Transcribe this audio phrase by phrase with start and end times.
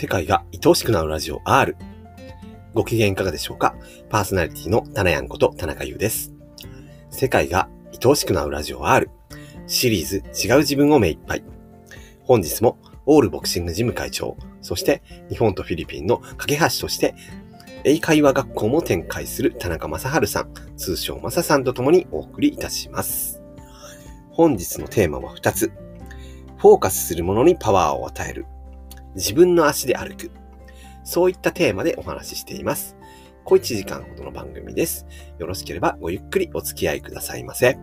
[0.00, 1.76] 世界が愛おしくなるラジオ R。
[2.72, 3.74] ご機嫌いかがでしょうか？
[4.08, 6.32] パーソナリティのタナヤンこと田中優です。
[7.10, 9.10] 世界が愛おしくなるラジオ R。
[9.66, 10.18] シリーズ
[10.48, 11.42] 違う自分を目いっぱい。
[12.22, 17.16] 本日もオールボクシングジム会長、そして日本とフィリピンの架け橋として
[17.82, 23.42] 英会話学校も展開する田中正治さん、通称正さんと共にお送りいたします。
[24.30, 25.72] 本日のテーマは2つ。
[26.58, 28.46] フォーカスするものにパワーを与える。
[29.14, 30.30] 自分の足で歩く。
[31.04, 32.96] そういったテーマでお話ししています。
[33.44, 35.06] 小1時間ほどの番組です。
[35.38, 37.78] よろしければごゆっくりお付き合いくださいませ。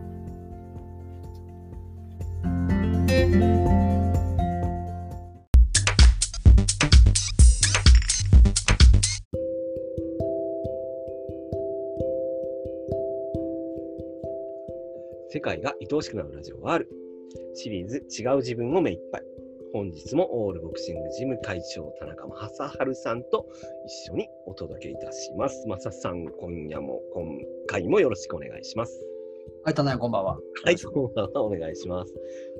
[15.28, 16.88] 世界が愛おしくなるラジオはある。
[17.54, 19.35] シリーズ違う自分を目いっぱい。
[19.76, 23.46] 本日もオールボクシングジム会長田中正治さんと
[23.84, 25.68] 一緒にお届けいたします。
[25.68, 27.26] 正さん、今夜も、今
[27.66, 28.98] 回もよろしくお願いします。
[29.66, 30.38] はい、田中こんばんは。
[30.64, 32.14] はい、こんばんはお願いします。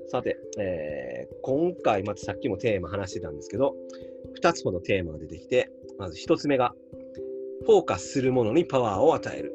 [0.09, 3.75] さて、えー今回、まずさっきもテーマ話してたんですけど、
[4.39, 6.75] 2つほどテーマが出てきて、まず1つ目が、
[7.65, 9.55] フォーカスするものにパワーを与える。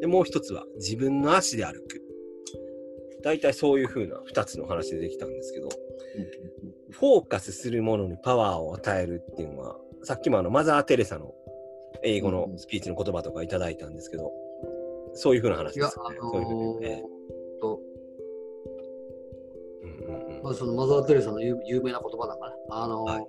[0.00, 2.00] でもう1つは、自分の足で歩く。
[3.22, 5.68] 大体そういう風な2つの話でできたんですけど、
[6.92, 11.34] フォーカスするものにパワーを与えるっていうのは、さっきもあのマザー・テレサの
[12.02, 14.32] 英語のスピーチの言葉とかいただいたんですけど、
[15.14, 16.16] そういう風な話です、よね。
[16.20, 17.80] あのそういう風にええーと、
[19.82, 23.26] うんうんうんまずそのマザー・テレサの有有名な言葉だから、あのーはい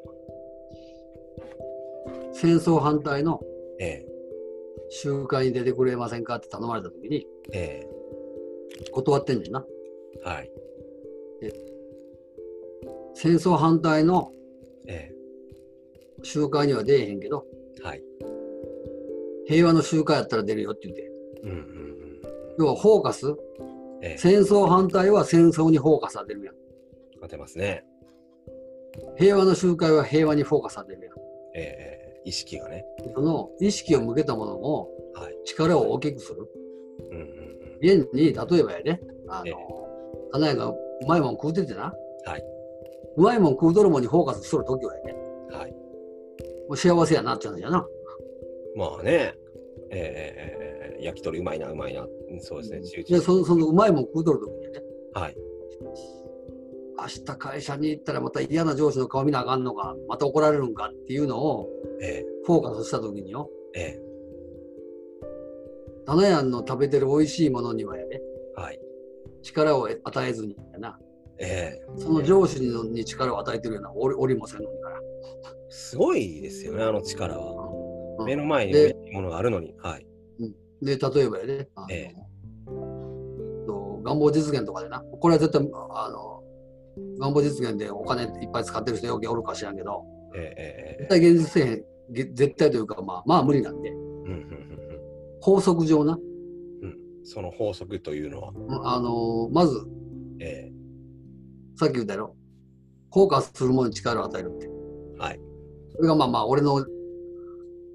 [2.36, 3.40] 戦争反対の
[3.80, 4.06] ええ
[4.90, 7.88] 集会に出てくれませんかって頼まれた時にえ
[8.92, 9.66] 断ってんねんな。
[10.26, 10.52] えはい。
[13.14, 14.32] 戦争反対の
[14.88, 15.12] え
[16.24, 17.46] 集会には出えへんけど、
[17.84, 18.04] えはい。
[19.46, 21.12] 平和の集会やったら出るよって言って。
[21.44, 22.22] うんうんうん。
[22.60, 23.28] 要はフォーカス、
[24.02, 26.56] ええ戦争反対は戦争にフォーカス当てるやん。
[27.22, 27.84] 当てますね。
[29.18, 31.18] 平和の集会は平和にフォーカス当てるやん。
[31.56, 32.86] ええええ意識がね。
[33.14, 35.36] その意識を向けたものをはい。
[35.46, 36.48] 力を大きくする。
[37.12, 37.44] うんうん
[37.84, 39.58] 現に、例えばやね、あええの、
[40.32, 41.94] 花屋がうまいもん食うててな、
[42.26, 42.44] はい。
[43.16, 45.16] うまいもん食うとるもんにフォーカスしとるときはやね、
[45.50, 45.56] うん。
[45.58, 45.72] はい。
[45.72, 45.78] も
[46.70, 47.86] う幸せやなって話やな。
[48.76, 49.36] まあね。
[49.92, 52.02] ええええええ焼き鳥うまいな、うまいな。
[52.02, 53.04] うんそうですね。
[53.04, 54.82] で、そのそのうまいもん食うとるときにね、
[55.14, 55.38] はい。
[56.98, 61.70] 明日会社に行ったらまた嫌な上司の顔見なあかんのか、また怒られるんかっていうのを
[62.02, 64.02] えフォーカスしたときによ、ええ
[66.06, 68.22] 花屋の食べてる美味しいものにはやね、
[68.58, 68.80] えはい。
[69.42, 71.00] 力を与えずにやな、
[71.40, 71.86] ええ。
[71.98, 75.00] その上司にに力を与えてるようなおりおりもせんのにから。
[75.70, 77.68] すごいですよね、あの力は。
[78.20, 78.26] うん。
[78.26, 79.74] 目の前にものがあるのに。
[79.80, 80.06] はい。
[80.82, 82.16] で、例えばやね、ええ。
[83.66, 86.44] と願望実現とかでな、これは絶対、あの、
[87.20, 90.04] 願望実現でお金いっぱい使ってる人よくおるか知らんけど、
[90.36, 95.00] えええ絶対現実せえへん、げ絶対というか、まあ、まあ無理なんで、えうんうんうんうん。
[95.42, 96.18] 法則上な、
[97.24, 98.54] その法則というのは。
[98.84, 99.78] あの、まず、
[100.40, 100.70] え
[101.76, 102.36] さっき言ったやろ、
[103.14, 104.68] フォーカスするものに力を与えるって。
[104.68, 105.40] えはい。
[105.96, 106.86] それがまあまあ、俺の、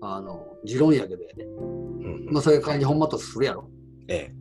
[0.00, 1.44] あの、持論やけどやね。
[1.44, 3.69] うんうんまあ、それが仮にほんまとするやろ。
[4.09, 4.34] ええ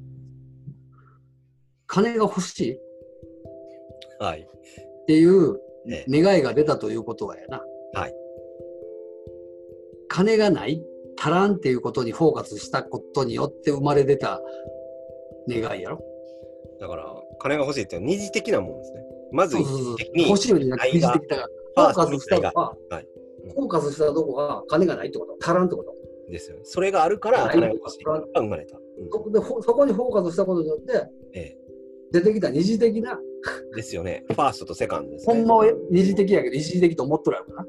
[1.89, 2.73] 金が欲しい？
[2.73, 2.79] っ
[4.19, 4.47] はい。
[5.07, 5.57] ていう
[5.89, 7.63] え願いが出たということはやな。
[7.93, 8.13] はい。
[10.09, 10.83] 金がない？
[11.17, 14.41] 足らんっていうことにフォーカスしたことによって生まれ出た
[15.47, 16.03] 願いやろ。
[16.79, 17.05] だから、
[17.39, 19.03] 金が欲しいって二次的なもんですね。
[19.31, 21.47] まず一欲しいのになく二次的だから。
[21.75, 23.07] フォーカスしたのは、はい
[23.53, 25.93] フォーカスしたとこは金がないってこと、足らんってこと。
[26.29, 26.63] ですよね。
[26.65, 27.73] それがあるからはい金が
[28.35, 28.77] 生まれた。
[28.77, 31.55] うんでそこにフォーカスしたことによってえ
[32.11, 33.19] 出てきた二次的な、
[33.73, 34.25] えですよね。
[34.27, 35.33] ファーストとセカンドですね。
[35.33, 37.65] ほんまは二次的やけど一次的と思っとるやろな。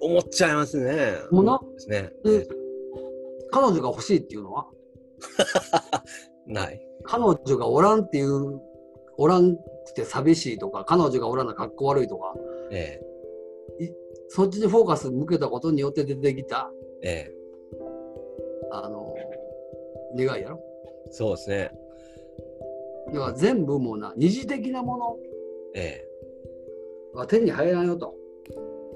[0.00, 1.18] 思っちゃいますね。
[1.30, 2.10] ものですね。
[2.24, 2.48] で
[3.52, 4.68] 彼女が欲しいっていうのは、
[6.46, 6.80] ない。
[7.04, 8.60] 彼女がおらんっていう、
[9.16, 9.60] おらんく
[9.94, 12.34] て寂しいとか、彼女がおらんの格好悪いとか、
[12.70, 13.00] え
[14.28, 16.70] そっちにフォーカス向けたことによって出てきた、
[17.02, 17.34] ええ
[18.70, 19.14] あの、
[20.16, 20.60] 願いやろ？
[21.08, 21.72] えそうですね。
[23.12, 25.16] だから全部もうな、二次的なもの
[25.74, 26.08] ええ
[27.12, 28.14] は手に入らんよと。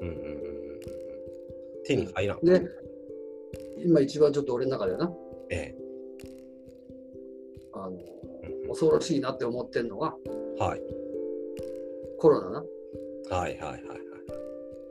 [0.01, 0.81] うんうんうん。
[1.85, 2.45] 手に入らん。
[2.45, 2.63] で、
[3.85, 5.13] 今一番ちょっと俺の中でな、
[5.51, 5.79] ええ
[7.73, 7.99] あの、うん
[8.69, 10.15] 恐ろしいなって思ってんのが、
[10.59, 10.81] はい。
[12.19, 12.65] コロナな。
[13.31, 14.05] はいはいはい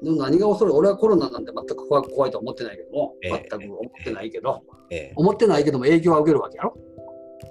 [0.04, 6.78] 何が恐れ俺はコロナなんて全く怖い怖いとは思ってないけども、ええ全く思ってないけど、ええ思ってないけども影響は受けるわけやろ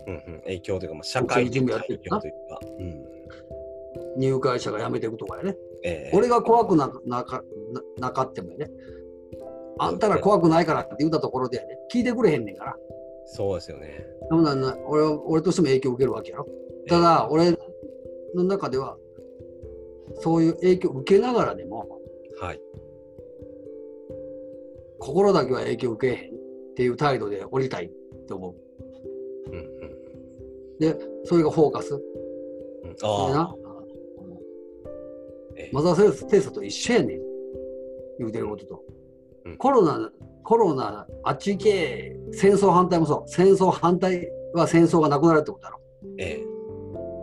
[0.06, 3.12] うんうん、影響というか、まあ、社会的な影響というか、うん
[4.19, 5.56] 入会者が辞めていくとかやね。
[5.84, 7.43] ええ俺が怖くななか
[7.99, 8.70] ななかってもやね。
[9.78, 12.76] あんたら怖くないからって言ったところでやね、聞いてくれへんねんから。
[13.26, 14.06] そうですよね。
[14.30, 16.48] そんな俺は俺としても影響を受けるわけやろ。
[16.88, 17.52] ただ、俺
[18.34, 18.96] の中では、
[20.20, 21.86] そういう影響を受けながらでも、
[22.40, 22.60] はい。
[24.98, 26.34] 心だけは影響を受けへんっ
[26.76, 27.88] ていう態度で降りたいっ
[28.26, 28.54] て思う。
[29.50, 29.92] うんうん
[30.78, 31.94] で、それがフォーカス。
[31.94, 33.56] うん、ああ、
[35.56, 37.20] ええマザー・テレサと一緒やねん。
[38.18, 38.84] 言うてることと。
[39.44, 40.10] うんコロナ、
[40.44, 43.28] コロナ、あっち行け、戦争反対もそう。
[43.28, 45.80] 戦争反対は戦争がなくなるってことだろ。
[46.18, 46.44] ええ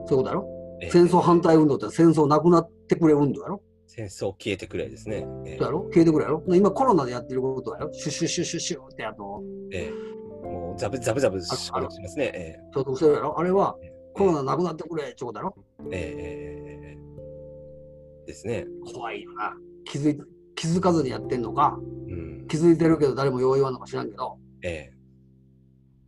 [0.08, 0.48] そういうことだろ。
[0.82, 3.62] ええ戦争反対運動って戦争なくなってくれ運動やろ。
[3.88, 5.28] 戦争消えてくれですね。
[5.46, 6.44] ええそうやろ消えてくれやろ。
[6.48, 7.94] 今コロナでやってることやろ。
[7.94, 10.10] シュシュシュシュシュってあの、ええ
[10.48, 12.32] もうザブザブザブしますね。
[12.34, 13.38] え消毒するやろ。
[13.38, 15.56] あれはえコロナなくなってくれってことだろ。
[15.92, 18.66] えええええですね。
[18.94, 19.54] 怖いよな。
[19.86, 20.18] 気づい
[20.60, 22.46] 気づかずにやってんのか、うん。
[22.50, 24.94] 気づいてるけど誰もよう言わんのか知らんけど、ええ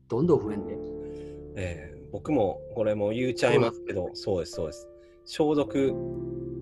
[0.10, 0.74] どんどん増えんで。
[1.56, 4.90] ええ僕もこれも言うちゃいますけど、そうです、そうです。
[5.24, 5.94] 消毒、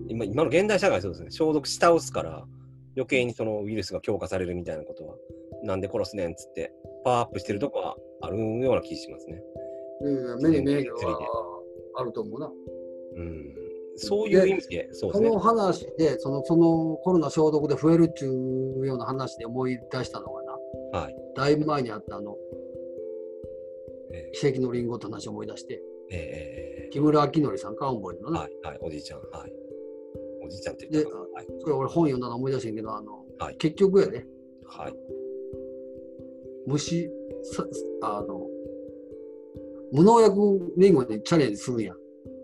[0.06, 2.44] 今今の現代社会そうですね、消毒し倒すから、
[2.94, 5.16] 余計にそのウイルスが強化されるみたいなことは、
[5.64, 6.72] なんで殺すねんっつって、
[7.02, 9.42] パワーアップしてるとこはあるような気しますね。
[10.02, 10.94] うん目に見える
[11.96, 12.52] あると思うな。
[13.16, 13.69] うん。
[13.96, 15.38] そういう意味で、そねこの。
[15.38, 21.16] 話でその、そのコロナ消毒で増えるっていうような話で思い出したのがな、はい。
[21.36, 22.36] だいぶ前にあったあの、
[24.12, 29.52] え奇跡のリンゴって話を思い出して、ええ木村明則さんか、青森のな、えはい、はい、おじいちゃん、はい。
[30.44, 31.46] おじいちゃんって言ったかなはい。
[31.60, 34.26] それ俺本読んだの思い出してんけど、あの、はい結局やね、
[34.66, 34.94] はい。
[36.66, 37.10] 虫、
[37.42, 37.64] さ
[38.02, 38.46] あの、
[39.92, 41.94] 無農薬リンゴにチャレンジするんや。
[41.94, 41.99] え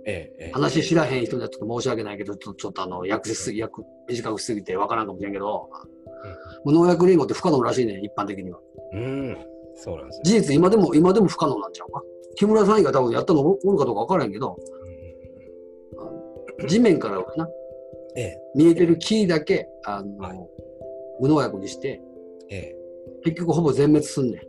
[0.06, 5.68] えええ話知らへん人にはちょっと申し訳ないけど、ちょっとあの、訳しすぎ、訳短くしすぎてわからんかもしれんけど、
[6.64, 8.60] 無農薬リンゴって不可能らしいねん、一般的には。
[8.92, 9.36] うん。
[9.74, 10.24] そうなんですね。
[10.24, 12.02] 事実、今でも、今でも不可能なんちゃうか？
[12.36, 14.56] 木村さん以外多分やったのおるかどうかわからんけど、
[16.68, 17.48] 地面からはな、
[18.16, 20.38] ええ見えてる木だけ、あの、はい
[21.18, 22.00] 無農薬にして、
[22.50, 22.76] ええ
[23.24, 24.42] 結局ほぼ全滅すんね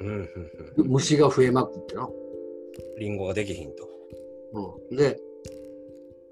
[0.00, 0.88] うんうんん。
[0.88, 2.04] 虫が増えまくってな。
[2.04, 2.98] うん。
[2.98, 3.86] リンゴができひんと。
[4.52, 5.18] うん、で、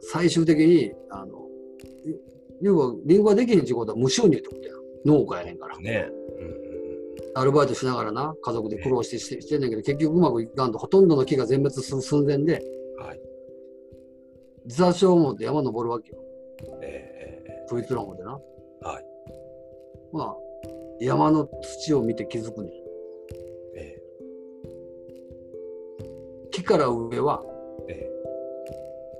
[0.00, 1.46] 最終的に、あの、
[2.60, 4.74] 要は、リンゴができへんっていうことは無収入ってことや。
[5.04, 5.78] 農家やねんから。
[5.78, 6.08] ね。
[6.38, 6.70] うんうん
[7.34, 12.60] アルバイトしながらな、家族で苦労してしてしてんねんけど、結局うまくいかんと、ほとんどの木が全滅する寸前で、
[12.98, 13.06] うん。
[13.06, 13.20] はい。
[14.64, 16.18] 自殺しよう思って山登るわけよ。
[16.82, 18.32] ええそいつらもでな。
[18.32, 19.04] はい。
[20.12, 20.36] まあ、
[21.00, 22.72] 山の土を見て気づくねん。
[23.76, 24.02] え
[26.50, 27.49] 木から上はええ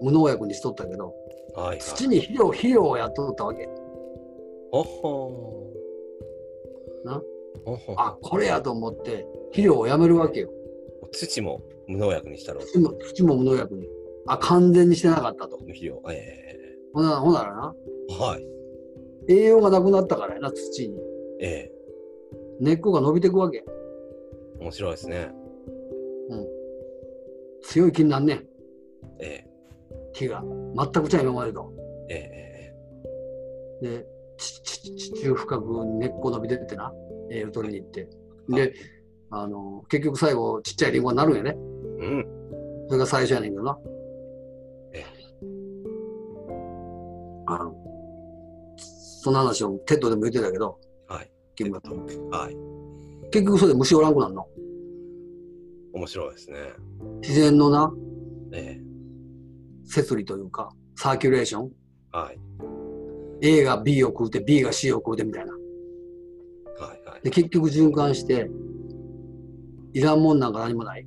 [0.01, 1.15] 無農薬にしとったけど、
[1.57, 1.79] えはい。
[1.79, 3.69] 土に肥料、肥料をやっとったわけ。
[4.71, 5.73] ほほ
[7.05, 7.17] な？
[7.17, 7.23] ー。
[7.65, 10.51] ほほあ、これやと思って、肥料をやめるわけよ。
[11.13, 13.89] 土も無農薬にしたろう土も土も無農薬に。
[14.27, 15.57] あ、完全にしてなかったと。
[15.59, 16.03] 肥料。
[16.11, 17.75] えほなほんならな、
[18.11, 18.47] えはい。
[19.29, 20.97] 栄養がなくなったからやな、土に。
[21.41, 21.73] ええ
[22.61, 23.65] 根っこが伸びていくわけ。
[24.61, 25.33] 面白いですね。
[27.63, 28.49] 強い木になんねん、
[29.21, 29.45] え
[30.13, 30.43] 木が。
[30.77, 31.73] 全くちゃう今までと。
[32.09, 32.29] え
[33.83, 36.93] えで、ちち地中深く根っこ伸びてってな、
[37.31, 38.09] 栄養取りに行って。
[38.49, 38.75] はで、
[39.31, 41.57] あの、結局最後、ちっちゃいリンゴになるんやね。
[42.01, 42.27] えうん。
[42.89, 43.79] それが最初やねんけどな
[44.93, 45.05] え。
[47.47, 47.75] あの、
[48.77, 51.31] その話を TED でも言ってたけど、はい。
[51.55, 52.57] 木村さんはい。
[53.31, 54.47] 結局それで虫おらんくなんの？
[55.93, 56.57] 面白いですね。
[57.21, 57.93] 自然のな、
[58.53, 58.81] え
[59.91, 61.71] 摂理というか、 circulation。
[62.15, 62.39] えはい。
[63.43, 65.53] A が B を食うて、B が C を食うてみたいな。
[65.53, 65.59] は
[66.95, 67.03] い。
[67.05, 67.21] はい。
[67.25, 68.49] で、結局循環して、
[69.93, 71.07] いらんもんなんか何もない。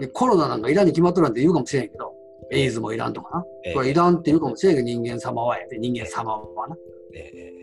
[0.00, 2.12] で、うんコロナなんかいらんに決まっとるなんて言うかもしれんけど、
[2.50, 3.44] エイズもいらんとかな。
[3.64, 6.76] ええこれいらんって言うかもしれんけど、人間様はやで、人間様はな。
[7.14, 7.56] えええ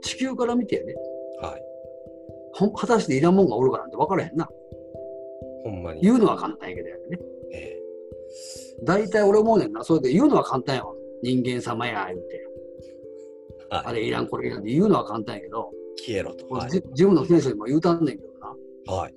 [0.00, 0.94] 地球から見てやね、
[1.42, 1.62] えはい。
[2.76, 4.48] 果たしていらんもんがおるかなんて分からへんな。
[5.64, 6.02] ほんまに。
[6.02, 7.02] 言うのは簡単やけどやね。
[7.52, 7.84] ええ
[8.84, 9.84] 大体俺思うねんな。
[9.84, 10.92] それで言うのは簡単やわ。
[11.22, 12.46] 人間様や、言うて。
[13.70, 13.96] あはい。
[13.96, 16.46] れいらん、これいらんって言うのは簡単やけど、消えろと。
[16.48, 16.70] はい。
[16.70, 18.92] じ自分の先生にも言うたんねんけどな。
[18.92, 19.14] はい。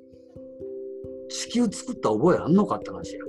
[1.29, 3.21] 地球作った覚えあんのかって話や。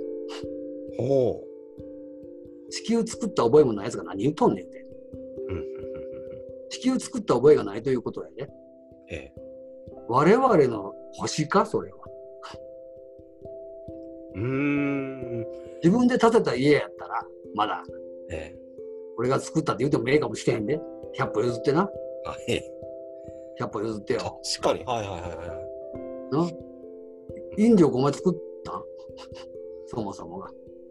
[0.97, 2.71] ほう。
[2.71, 4.85] 地球作った覚えもないやつが何言うとんねんって。
[6.69, 8.53] 地球作った覚えがないということやね。
[9.09, 9.33] ええ。
[10.07, 11.98] 我々の星か、それは。
[14.39, 15.45] うーん。
[15.83, 17.83] 自分で建てた家やったら、まだ、
[18.31, 18.59] ええ。
[19.17, 20.79] 俺が作ったって言うてもええかもしれへんで。
[21.17, 21.81] 100歩譲ってな。
[22.25, 22.71] あ、ええ。
[23.59, 24.39] 100歩譲ってよ。
[24.61, 24.85] 確かに。
[24.85, 25.59] はいはいはいは
[26.31, 26.51] な
[27.57, 28.71] 引力お前作った？
[28.77, 28.83] ん
[29.87, 30.49] そもそもが。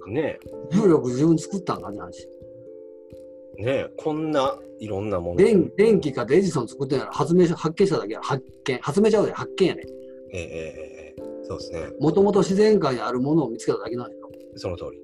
[0.09, 0.11] い。
[0.11, 0.39] ね
[0.73, 3.63] 重力自分作ったんかって。
[3.63, 3.91] ねえ。
[3.97, 5.37] こんないろんなもの。
[5.37, 8.79] 電電気かエジソン作ってんやら発明し発見しただけやろ発見。
[8.81, 9.83] 発明ちゃうで発見やね。
[10.33, 10.98] ええええええ。
[11.49, 11.89] そうですね。
[11.99, 14.31] もともと自然界にあるものを見つけただけなんやろ。
[14.57, 15.01] その通り。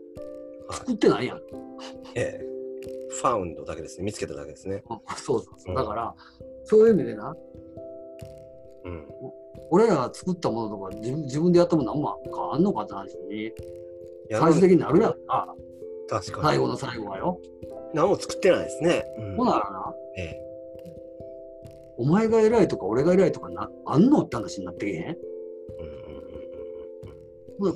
[0.68, 0.78] はい。
[0.78, 1.40] 作ってないやん。
[2.14, 2.54] ええ。
[3.10, 4.04] ファウンドだけですね。
[4.04, 4.82] 見つけただけですね。
[4.90, 5.70] うんそうそうそうう。
[5.72, 6.14] んだから、
[6.64, 7.34] そういう意味でな、
[8.84, 9.06] うん。
[9.70, 13.52] 俺らが作ったものとか自分自分でやったもの何も変わんのかって話に
[14.30, 15.54] 最終的になるやんか。
[16.08, 16.44] 確かに。
[16.44, 17.40] 最後の最後はよ。
[17.94, 19.04] 何も作ってないですね。
[19.18, 20.40] うんほならな、ええ。
[21.96, 25.16] お前が偉いとか俺が偉いとかなあんのって話になってけへん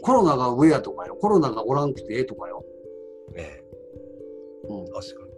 [0.01, 1.17] コロナが上やとかよ。
[1.17, 2.65] コロナがおらんくてええとかよ。
[3.33, 3.39] うん。
[3.39, 3.65] ええ。
[4.69, 4.87] うん。
[4.87, 5.29] 確か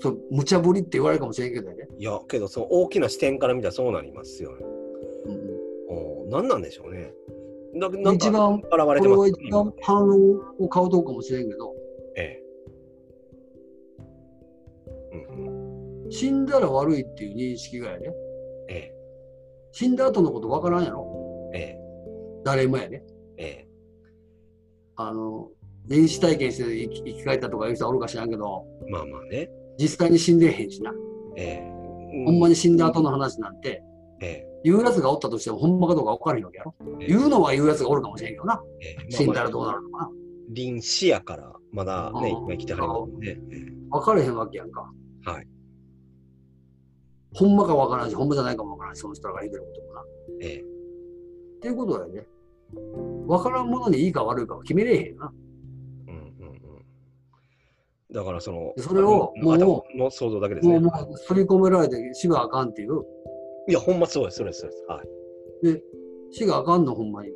[0.00, 1.86] そう無茶ぶりって言われるかもしれんけどね。
[1.96, 2.02] に。
[2.02, 4.66] いや、けど、その大きな視点から見たらそうなりますよね。
[5.26, 5.52] うんうん
[5.88, 7.12] お何なんでしょうね。
[7.74, 11.74] だなんか一番現れてますこれは一番反論を買うとこかもしれんけど、
[12.16, 12.42] ええ。
[15.12, 16.10] うんうん。
[16.10, 18.12] 死んだら悪いっていう認識がやね。
[18.68, 18.94] ええ。
[19.72, 21.11] 死んだ後のことわからんやろ。
[22.42, 22.44] ええ。
[22.44, 23.02] 誰もやね。
[23.38, 23.68] ええ。
[24.96, 25.48] あの、
[25.86, 29.50] 臨死体験して生き生き返ったとかいう人はおるか知らんけど、まあまあね。
[29.78, 30.92] 実際に死んでへんしな。
[31.36, 32.24] ええ。
[32.24, 32.50] ほんまに。
[32.50, 33.82] に死んだ後の話なんて、
[34.20, 36.74] え言うやつがおったとしても、ほんまかどうか分からへんわけやろ。
[37.00, 37.06] え。
[37.06, 38.62] 言うのは言うやつがおるかもしれんけどな。
[38.80, 40.10] ええ死んだらどうなるるのかな。
[40.50, 43.40] 臨死やから、まだね、うん今生きてはりますもんね。
[43.50, 44.90] え分からへんわけやんか。
[45.26, 45.48] えはい。
[47.34, 50.00] ほんまか分からんし、ほんまじゃないかも分からんし、その人らが言ってることもな。
[50.00, 50.04] っ
[50.42, 50.64] え
[51.62, 51.66] え。
[51.66, 52.26] ていうことだよね。
[53.26, 55.32] 分からんものにいいか悪いかは決めれへんな。
[56.08, 56.54] うんうんうん。
[58.12, 60.80] だからその、それをもう頭の想像だけですね。
[60.80, 63.02] もう、もう、刷り込められて死があかんっていう。
[63.68, 64.84] いや、ほんまそうです、そうです、そうです。
[64.88, 65.08] はい。
[65.74, 65.82] で、
[66.32, 67.30] 死があかんの、ほんまに。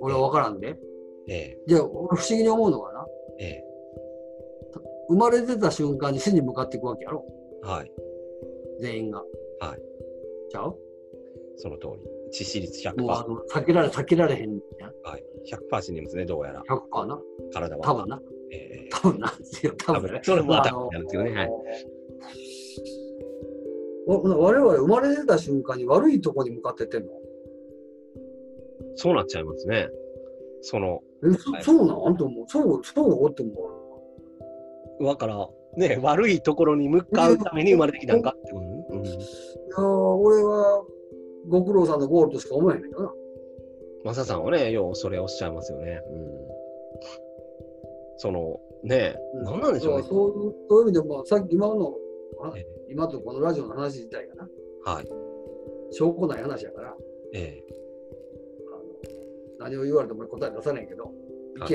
[0.00, 0.78] 俺は分からんで。
[1.28, 1.58] ええ。
[1.66, 3.06] じゃあ、俺不思議に思うのがな。
[3.40, 3.64] ええ。
[5.08, 7.24] 生まれてた瞬間に死に向かっていくわけやろ。
[7.62, 7.92] はい。
[8.80, 9.20] 全員が。
[9.60, 9.80] はい。
[10.50, 10.78] ちゃう？
[11.56, 12.21] その通り。
[12.32, 13.02] 致死率100%。
[13.02, 14.92] もうあの避けられ、避けられへんやん。
[15.04, 15.24] はい。
[15.70, 16.62] 100%死にますね、どうやら。
[16.68, 17.20] 100%な。
[17.52, 17.84] 体は。
[17.84, 18.20] 多分な。
[18.50, 18.88] ええ。
[18.90, 19.72] 多分なんですよ。
[19.76, 20.20] 多分ね。
[20.22, 21.32] それもまあ頭なんですけどね。
[21.32, 21.50] はい。
[24.06, 27.08] お我々生まれてた瞬間に悪いとこに向かってってんの？
[28.96, 29.88] そうなっちゃいますね。
[30.60, 32.16] その、えそそうなん？
[32.16, 32.44] と思う。
[32.48, 33.52] そう、そうって思
[35.00, 35.04] う。
[35.04, 40.84] だから、ね、悪いところに向かうために生まれてきたんかってこと、うん、いやー俺は
[41.48, 43.12] ご苦労さんのゴールとしか思えへんけどな。
[44.04, 46.00] マサさんはね、ようそれおっしゃいますよね。
[46.10, 46.30] うん、
[48.18, 50.06] その、ね、何なんでしょうね。
[50.08, 51.94] そういうそういう意味で、まあ、さっき今の、
[52.88, 54.48] 今とこのラジオの話自体がな、
[54.84, 55.06] はい。
[55.92, 56.96] 証拠ない話やから、
[57.34, 57.62] え
[59.60, 61.22] あの何を言われても俺答え出さないけど、はい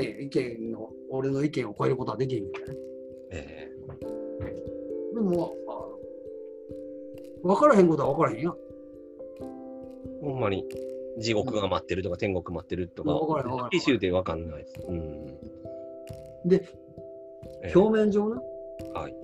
[0.00, 2.74] 見、意見の、俺の意見を超えることはできへんからね。
[3.30, 3.78] ええ
[5.14, 5.56] でも、
[7.42, 8.54] 分からへんことは分からへんやん。
[8.54, 8.67] え
[10.22, 10.64] ほんまに、
[11.18, 14.74] 地獄が待ってるとか、天国待ってるとか、わかるわかる一周でわかんないです。
[14.86, 15.26] うん。
[16.46, 16.64] で、
[17.62, 18.40] ええ表面上な、
[18.94, 19.14] はい。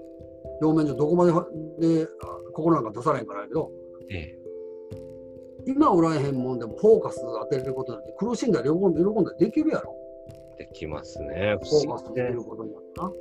[0.61, 1.47] 表面上どこまでは
[1.79, 3.71] であ心なんか出されへんからやけど、
[4.11, 4.39] ええ
[5.67, 9.95] 今おらへんもんでもフォーカス当てれることなんて苦しんだり喜んだり喜んだりできるやろ。
[10.59, 11.57] できますね。
[11.63, 12.43] フ不ォーカスできる。
[12.43, 13.13] ことになってな。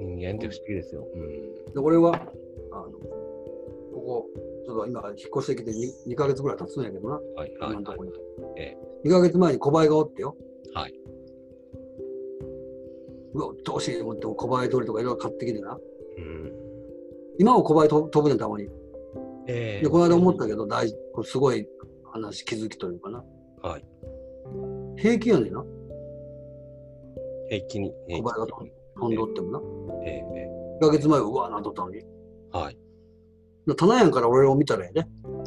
[0.00, 1.06] 人間って不思議ですよ。
[1.14, 1.72] うん。
[1.72, 2.14] で、俺は、
[2.72, 2.90] あの、
[3.94, 4.26] ここ、
[4.64, 8.04] ちょっと今、引っ越してきて 2, 2ヶ月ぐらい経つんやけどな、はいはいはい今のとこ。
[8.04, 8.12] に。
[8.56, 10.36] え2ヶ月前に小林がおってよ。
[10.74, 10.94] はい。
[13.34, 15.78] うわ、どうしようと思って小林鳥とかいろいろ買ってきてな。
[16.18, 16.52] うん。
[17.38, 18.68] 今も小林飛飛ぶねん、たまに。
[19.46, 21.68] ええで、この間思ったけど、大これすごい
[22.12, 23.24] 話、気づきというかな。
[23.62, 23.84] はい。
[24.96, 25.64] 平気やねんな。
[27.50, 27.92] 平気に。
[28.08, 29.60] 小林が飛んどってもな。
[30.06, 31.98] えええ2ヶ月前はうわ、なんとったのに。
[31.98, 32.04] え
[32.52, 32.78] はい。
[33.66, 35.00] で棚やんから俺を見たらやで。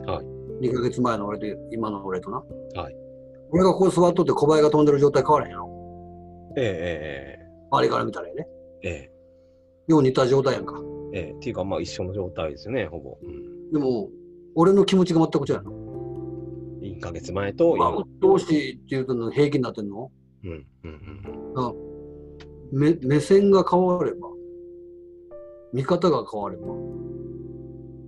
[0.06, 0.26] はい。
[0.66, 2.44] 2ヶ月前の俺と今の俺とな。
[2.76, 2.96] はい。
[3.52, 6.54] 俺がここ座っとって小林が飛んでる状態変わらへんやろ。
[6.58, 8.48] ええ周りから見たらやで。
[8.84, 9.12] えええ
[9.88, 10.82] よう似た状態やんか。
[11.14, 13.18] えええっていうか、まあ一緒の状態ですよね、ほぼ。
[13.22, 13.72] うん。
[13.72, 14.10] でも、
[14.56, 15.66] 俺の気持ちが全く違うやん。
[16.98, 17.88] 1ヶ月前と今。
[17.88, 20.12] あどうしてって言うとの平気になってんの？
[20.44, 20.92] うんうん
[21.56, 21.76] うん
[22.72, 24.28] 目目線が変われば、
[25.72, 26.68] 見方が変われば、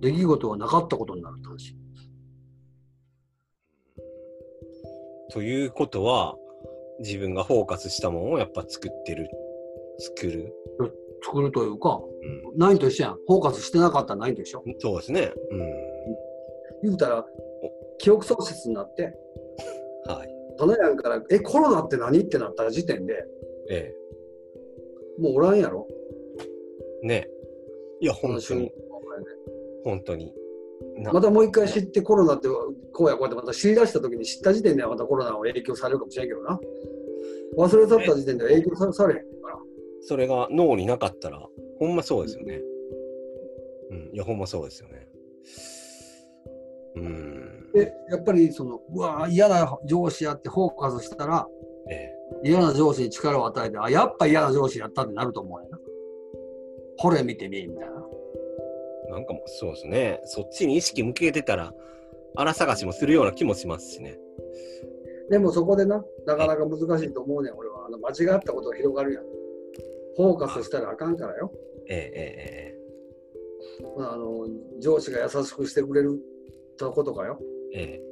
[0.00, 1.76] 出来事はなかったことになるって話。
[5.32, 6.36] ということは、
[7.00, 9.30] 自分がフォーカスしたものをやっぱ作ってる。
[9.98, 10.54] 作る？
[11.22, 12.00] 作るというか、
[12.54, 13.14] うないと一緒やん。
[13.26, 14.60] フォーカスしてなかったらないと一緒。
[14.60, 14.74] ん。
[14.78, 15.32] そうですね。
[16.82, 17.24] 言うたら、
[17.98, 19.14] 記憶喪失になって、
[20.06, 20.14] うん。
[20.14, 20.28] はい。
[20.58, 23.24] 花屋から、え、コロナって何ってなった時点で、
[23.70, 23.94] え
[25.18, 25.86] もうおらんやろ。
[27.02, 27.06] え。
[27.06, 27.28] ね
[28.00, 29.26] いや、この瞬間本当に、
[29.84, 30.32] 本当に。
[30.96, 32.48] なまたもう一回知ってコロナって
[32.92, 36.58] こうやこうやってまた知り出した時に知った時点ではまたコロナを影響されるかもしれんけどな。
[37.56, 39.56] 忘れ去った時点では影響さされへんから。
[40.02, 41.46] それが脳になかったら、
[41.78, 42.60] ほんまそうですよね。
[43.90, 44.10] うん。
[44.12, 45.08] いや、ほんまそうですよね。
[46.96, 47.70] うん。
[47.72, 51.46] で、やっぱりその、うわ嫌な上司やってフォーカスしたら、
[51.90, 51.94] え
[52.44, 52.48] え。
[52.48, 55.78] 嫌な上司に力を与えて、あ、やっぱ嫌な上司やったってなると思うよな。
[56.98, 57.99] これ見てみ、みたいな。
[59.10, 60.20] なんかもう、そうですね。
[60.24, 61.74] そっちに意識向けてたら、
[62.36, 64.18] 荒探しもするような気もしますしね。
[65.30, 67.86] でもそこでな、なかなか難しいと思うねん、俺は。
[67.86, 69.24] あの間違ったことが広がるやん。
[70.16, 71.52] フォーカスしたらあかんからよ。
[71.88, 72.80] えええ
[73.98, 74.46] あの
[74.80, 76.20] 上司が優しくしてくれる
[76.76, 77.38] とことかよ。
[77.72, 78.10] ええええ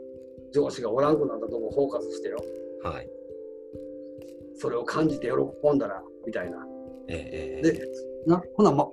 [0.52, 2.38] 上司がおらんくなったとこフォーカスしてよ。
[2.84, 3.10] えはい。
[4.56, 6.66] それを感じて喜んだら、みたいな。
[7.08, 7.88] ええええで、
[8.26, 8.88] な、ほな、ま、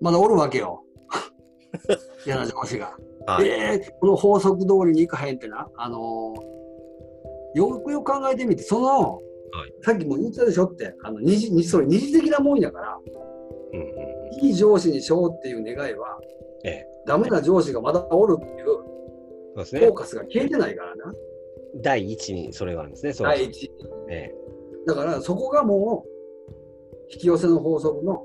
[0.00, 0.84] まだおるわけよ。
[2.26, 2.96] 嫌な上司が。
[3.26, 3.48] はい。
[3.48, 6.50] えーこの法則通りにいかへんってな、あのー
[7.54, 9.20] よくよく考えてみて、その、
[9.66, 12.98] いさっきも言ってたでしょって、あの二次それ二次的なもんやから、
[13.72, 14.46] うんうんうん。
[14.46, 16.18] いい上司にしようっていう願いは、
[16.64, 18.82] ええダメな上司がまだおるっていうそ
[19.54, 19.92] うですねフォー。
[19.94, 21.12] カスが消えてないからな、
[21.76, 23.12] 第一にそれがあるんですね。
[23.12, 23.72] そう第一。
[24.08, 24.32] え
[24.86, 26.10] だからそこがもう、
[27.12, 28.24] 引き寄せの法則の、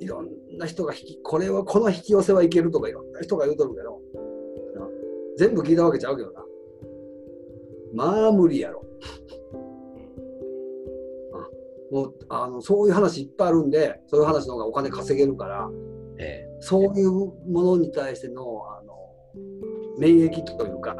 [0.00, 4.00] いろんな人が引き、これは、この引き寄せはいけるとかいろんな人が言うとるけど、
[4.78, 4.86] な
[5.36, 6.44] 全部聞いたわけちゃうけどな。
[7.94, 8.84] まあ無理やろ。
[11.32, 11.48] あ
[11.90, 15.70] もうあのそういう話いっぱいあるんで、そういう話の方がお金稼げるから、
[16.18, 18.42] ええそういうものに対しての
[18.78, 18.98] あの
[19.98, 20.96] 免疫というか、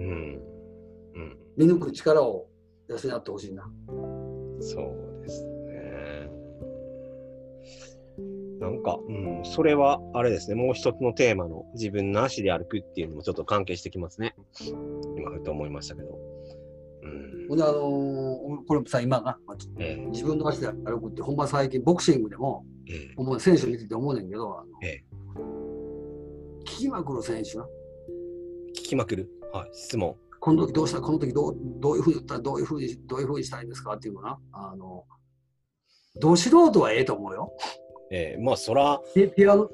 [0.00, 0.42] えうん。
[1.14, 1.38] うん。
[1.56, 2.46] 見抜く力を
[2.88, 3.70] 養ってほしいな。
[4.60, 5.53] そうですね。
[8.64, 14.34] なんか、うん、それはあれですね、もう一つのテーマの自分の足で歩くっていうのもちょっと関係してきますね。
[15.16, 16.18] 今、ふと思いましたけど。
[17.02, 25.04] うんあのーこれさ、今な、まあええ自分の足で歩くって、ほんま最近、ボクシングでも、ええ思う選手見てて思うねんけど、あのええ
[26.64, 27.66] 聞きまくる選手な。
[28.70, 29.28] 聞きまくる？
[29.52, 30.16] はい、質問。
[30.40, 31.02] この時どうした？
[31.02, 31.56] この時どう？
[31.80, 32.34] どういうふうに言った？
[32.36, 33.92] らどういうふうにどういうふうにしたいんですか？
[33.92, 34.38] っていうのな。
[34.52, 35.04] あの、
[36.20, 37.52] ど素人はええと思うよ。
[38.14, 39.68] ええまあ、そら、ピピアノ、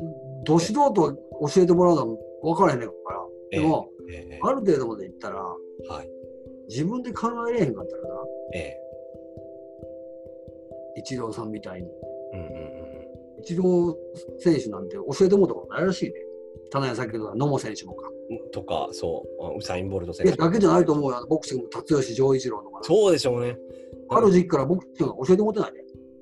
[0.45, 3.21] ど素人は教えてもらうのは分からへんねんから。
[3.53, 5.57] ええでも、ええある程度までいったら、は
[6.03, 6.11] い。
[6.69, 8.09] 自分で考えれへんかったらな、
[8.55, 8.77] ええ
[10.97, 11.89] イチローさんみたいに。
[12.33, 12.91] うんうんうん
[13.41, 13.95] イチロー
[14.39, 16.13] 選手なんて教えてもらったことないらしいね。
[16.71, 18.11] 棚谷先ほど野茂選手もか。
[18.31, 18.51] うん。
[18.51, 20.29] とか、そう、あウサイン・ボルト選手。
[20.29, 21.27] いやだけじゃないと思うよ。
[21.27, 22.85] ボクシングも辰吉丈一郎とかな。
[22.85, 23.57] そうでしょうね。
[24.11, 25.80] ある時期からボクシング教えてもらってないね。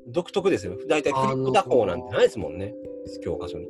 [0.08, 0.76] 独特ですよ。
[0.88, 2.74] 大体フリップ打法なんてないですもんね。
[3.22, 3.66] 教科書に。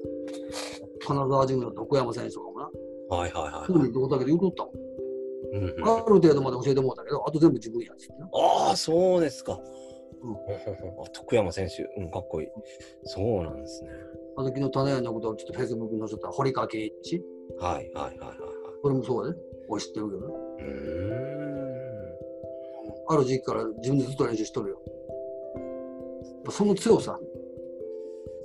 [1.01, 2.71] 金沢ジムの徳山選手とかもな。
[3.17, 3.73] はいはいはい。
[3.73, 4.65] そういうのだけで言うとった。
[5.53, 8.29] うんうんある程度まで教えてもらったけど、あと全部自分やってな。
[8.33, 9.59] ああ、そうですか。
[10.23, 12.49] うんあ徳山選手、うん、かっこいい。
[13.05, 13.91] そうなんですね。
[14.37, 17.23] あの時の種屋のことをちょっとフェイスブックに載せた堀川圭一。
[17.59, 18.39] はいはいはいはいはい。
[18.83, 19.39] これもそうやね。
[19.69, 20.35] 俺知ってるけどね。
[20.59, 20.65] うー
[21.15, 21.39] ん。
[23.11, 24.83] ある時期から自分でずっと練習しとるよ。
[26.51, 27.19] その強さ。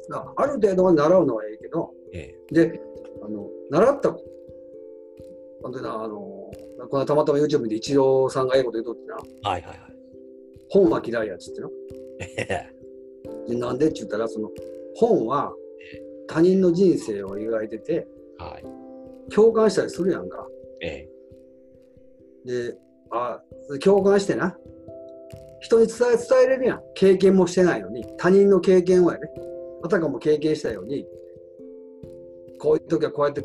[0.09, 2.81] だからある程度まで習うのはいいけど、えで、
[3.23, 4.15] あの、習った、
[5.61, 6.15] ほんでな、あの、
[6.89, 9.79] このたまたま YouTube でイチローさんが英語で言うとってな、えはいはいはい。
[10.69, 11.69] 本は嫌いやっつってな。
[12.19, 12.69] え
[13.47, 14.51] でなんでって言ったら、その
[14.95, 15.53] 本は
[16.27, 18.07] 他人の人生を描いてて、
[18.39, 19.33] えはい。
[19.33, 20.47] 共感したりするやんか。
[20.81, 21.09] え
[22.45, 22.77] で、
[23.09, 23.41] あ、
[23.81, 24.57] 共感してな。
[25.63, 26.83] 人に伝え、伝えれるやん。
[26.93, 28.05] 経験もしてないのに。
[28.17, 29.29] 他人の経験をやね。
[29.81, 31.07] あたかも経験したように、
[32.59, 33.43] こういう時はこうやって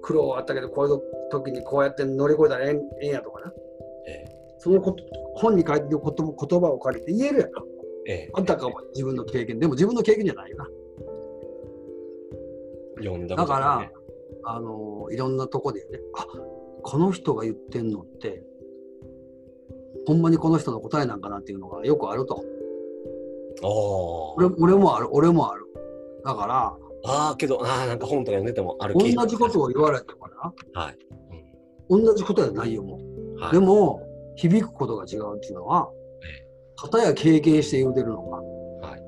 [0.00, 3.52] 苦労はあったけど、こういう時にこうやって乗り越えたらええんええんやとかな。
[4.08, 4.24] え
[4.58, 7.62] そのこと本に書いてる言葉を借りて言えるやんか。
[8.06, 9.58] ええあたかも自分の経験。
[9.58, 10.66] でも自分の経験じゃないよな。
[13.00, 13.90] え読んだだから、
[14.44, 16.26] あのいろんなとこでね、あ
[16.82, 18.42] この人が言ってんのって、
[20.06, 22.44] ほんまにこの人の答えなんかなっていうのがよくあると。
[23.62, 25.66] お俺俺もある、俺もある。
[26.24, 30.98] だから、ああ、けど、ああ、なんか本とか読んでてもある同じことを言われてもな、はい。
[31.88, 33.00] 同じことやないよ、もう。
[33.00, 33.52] うんはい。
[33.52, 34.02] でも、
[34.36, 35.90] 響くことが違うっていうのは
[36.24, 38.36] え、片や経験して言うてるのか、
[38.86, 39.02] はい。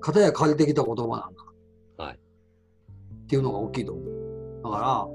[0.00, 1.52] 片や借りてきた言葉なんか、
[1.96, 2.14] はい。
[2.14, 4.62] っていうのが大きいと思う。
[4.64, 5.06] だから、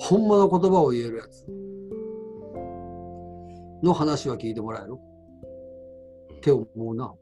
[0.00, 1.46] ほんまの言葉を言えるやつ
[3.82, 4.94] の話は聞いてもらえる？
[6.36, 7.12] って思うな。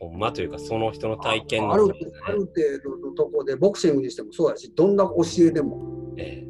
[0.00, 1.94] ほんまというか、その人の体験あるのね
[2.26, 2.52] ある程
[2.84, 6.44] 度のとこで、ボクシングにしてもそうやし、どんな教えでも、え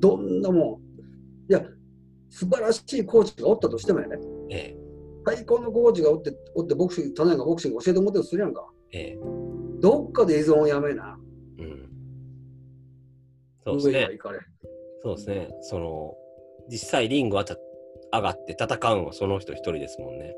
[0.00, 1.62] どんなもん、いや、
[2.30, 4.18] 素晴らしいコーチがおったとしてもやね、
[4.50, 4.78] ええ
[5.26, 8.66] 最高のコーチがおって、おってボクシング、種がボクシング教えてもってするやんか？
[8.92, 9.18] えええ
[9.80, 11.18] どっかで依存をやめな。
[11.58, 11.88] うん。
[13.64, 14.08] そうですね。
[15.02, 15.48] そうですね。
[15.60, 16.14] その、
[16.68, 17.56] 実際リングはた
[18.12, 20.34] 上がって戦うのはその人一人ですもんね。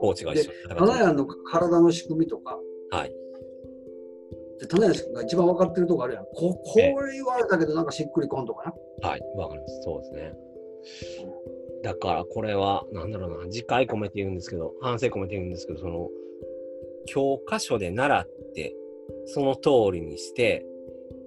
[0.00, 2.58] コーチが一緒に戦って花屋の体の仕組みとか、
[2.90, 3.12] はい。
[4.60, 6.24] で種屋が一番分かってるとこあるやん。
[6.34, 9.08] ここれ言われたけど、なんかしっくりこんとかな。
[9.08, 9.20] はい。
[9.36, 9.82] わかります。
[9.82, 10.34] そうですね。
[11.82, 16.08] だからこれは、なんだろうな、次回込めて言うんですけど、反省込めて言うんですけど、その、
[17.06, 18.74] 教科書で習って、
[19.26, 20.64] その通りにして、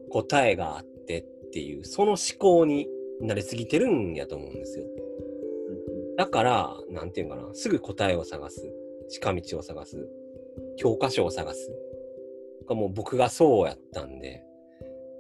[0.10, 2.88] 答えがあってっていう、その思考に
[3.22, 4.86] なりすぎてるんやと思うんですよ。
[6.18, 8.70] だから、なんていうのかな、すぐ答えを探す、
[9.10, 10.10] 近道を探す、
[10.78, 11.72] 教科書を探す。
[12.68, 14.44] がもう僕がそうやったんで、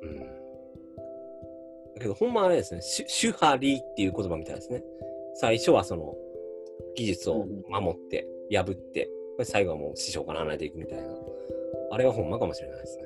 [0.01, 0.19] うん。
[0.19, 4.83] だけど、ほんまあれですね、シュシュハリっていう言葉みたいですね。
[5.36, 6.15] 最初はその、
[6.95, 9.10] 技術を守って、破って、
[9.43, 11.15] 最後はもう師匠から離れていくみたいな。
[11.91, 13.03] あれはほんまかもしれないですね。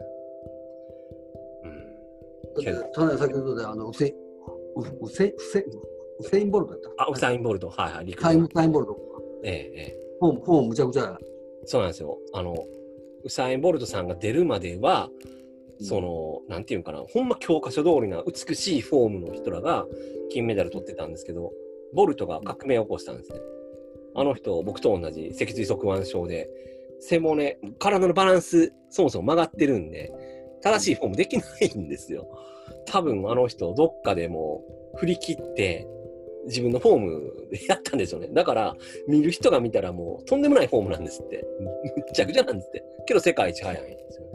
[1.64, 2.64] うん。
[2.64, 4.14] だって、種屋先ほどで、あの、ウセイン、
[4.76, 5.34] ウウセイン、
[6.22, 7.04] ウセイン、ボルトやった？
[7.04, 8.48] あ、ウサイン・ボルト、はいはい、陸タイム、上。
[8.50, 8.98] タイムボルト。
[9.44, 9.98] ええ、ええ。
[10.20, 11.18] フォーム、フォームむちゃくちゃや。
[11.66, 12.18] そうなんですよ。
[12.34, 12.56] あの、
[13.24, 15.42] ウサイン・ボルトさんが出るまでは、うん
[15.84, 19.88] その、なんていうんかな、ほんま教科書通りな美しいフォームの人らが
[20.30, 21.52] 金メダル取ってたんですけど、
[21.96, 23.40] ボルトが革命を起こしたんですね。
[24.14, 26.52] あの人、僕と同じ脊髄側腕症で、
[27.00, 30.14] 背骨、体のバランス、そもそも曲がってるんで、
[30.62, 32.28] 正しいフォームできないんですよ。
[32.86, 35.88] 多分あの人、どっかでもう振り切って、
[36.46, 38.30] 自分のフォームでやったんでしょうね。
[38.32, 38.76] だから、
[39.08, 41.46] 見る人が見たらもうとんでもないフォームなんですって。
[41.60, 41.68] む
[42.02, 42.84] っちゃくちゃなんですって。
[43.06, 44.32] けど世界一速いんですよね。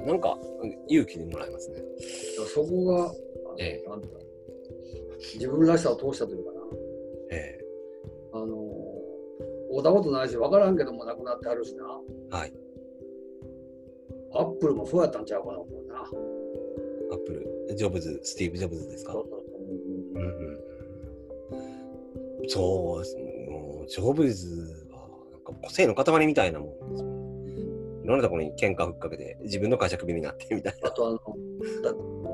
[0.00, 0.06] うん。
[0.06, 0.38] なんか、
[0.88, 1.82] 勇気にもらえますね。
[2.54, 3.12] そこが、
[3.58, 4.08] ええなんだ
[5.34, 6.60] 自分らしさを通したというかな。
[7.32, 7.58] え
[8.32, 8.46] あの
[9.70, 11.84] 会うたことないし、分からんけども亡くなってあるしな。
[12.32, 12.52] えはい。
[14.32, 16.00] アップルもそうやったんちゃうかな、思うな。
[17.10, 19.12] アップル、ジョブズ、スティーブ・ジョブズですか？
[19.12, 19.37] そうそうそ
[20.18, 20.28] ううん
[22.42, 22.48] うん。
[22.48, 23.50] そう。
[23.50, 27.18] もうジョブズは、なんか個性の塊みたいなもんですよね。
[28.04, 30.88] いろんなところに喧嘩ふっかけて、自分の会社クビになってみたいな。
[30.88, 31.92] あとあの、だ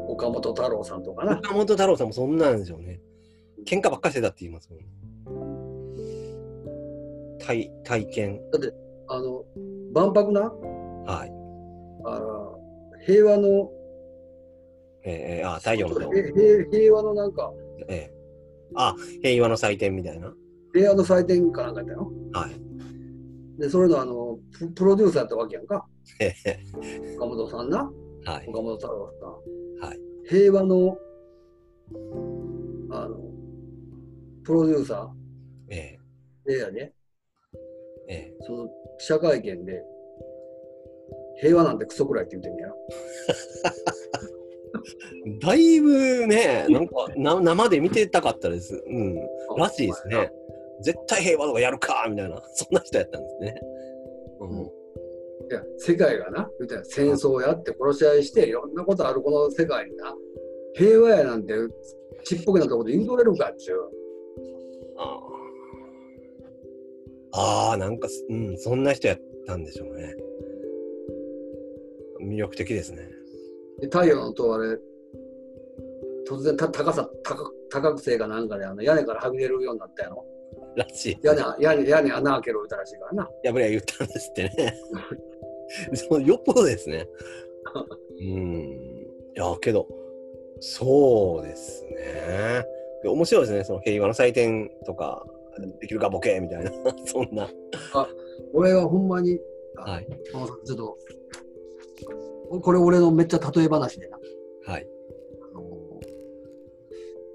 [0.09, 1.39] 岡本太郎さんとかな。
[1.39, 3.01] 岡本太郎さんもそんなんでしょうね。
[3.67, 4.81] 喧嘩ばっかりしてたって言いますもん。
[7.39, 8.41] 体、体験。
[9.09, 9.45] あの、
[9.93, 11.31] 万博な、はい。
[12.07, 12.59] あの
[13.07, 13.71] 平和の、
[15.05, 16.11] えーえーあ、太陽の
[16.71, 17.53] 平和のなんか、
[17.89, 18.15] ええ
[18.75, 20.35] あ、平和の祭典みたいな？
[20.73, 22.13] 平和の祭典かなんかやったよ。
[22.33, 23.61] はい。
[23.61, 25.87] で、それのあの、ププロデューサーやったわけやんか。
[26.21, 26.61] ええ
[27.17, 27.91] 岡本さんな。
[28.25, 28.47] はい。
[28.49, 29.87] 岡本太郎さん。
[29.87, 30.01] はい。
[30.29, 30.99] 平和の、
[32.91, 33.17] あの、
[34.43, 35.13] プロデューサ
[35.69, 36.93] えーでやね、
[38.09, 39.83] ええその記者会見で、
[41.41, 42.77] 平和なんてクソくらいって言ってんだよ。
[45.27, 48.83] え だいぶね、なんかな生で見てたかったです。
[48.87, 49.15] うん。
[49.57, 50.31] らしいですね。
[50.83, 53.61] 絶対平和とかやるかみたいな、そんな人やったんですね。
[54.41, 54.85] うん。
[55.51, 60.15] いや、世界がな、言うたら戦争やって殺し合いして、いろんなことあるこの世界にな、
[60.75, 61.55] 平和やなんて
[62.25, 63.79] ちっぽけなところで言うとれるかっちゅう。
[64.97, 65.21] あ
[67.33, 70.15] ああー、なんかす、うん、そんな人やったんでしょうね。
[72.23, 73.09] 魅力的ですね。
[73.81, 74.79] で太陽の塔あれ、
[76.29, 80.25] 突然た高さ高高くせいかなんかであの屋根からはみ出るようになったやろ？
[80.77, 81.19] らしい。
[81.23, 83.31] 屋根屋根屋根穴開けろ言うたらしいからな。
[83.43, 84.75] やぶりゃ言ったんですってね。
[85.95, 87.09] そうよっぽどですね。
[88.21, 88.27] うん。
[88.27, 89.89] いや、けど、
[90.61, 92.65] そうですね。
[93.03, 93.65] で面白いですね。
[93.65, 95.25] その平和の祭典とか、
[95.81, 96.71] できるかボケみたいな、
[97.07, 97.49] そんな。
[98.53, 99.41] 俺はほんまに、
[99.77, 100.07] あはい。
[100.65, 100.99] ちょっと、
[102.49, 104.19] これ俺のめっちゃ例え話でな。
[104.67, 104.87] はい。
[105.43, 105.63] あの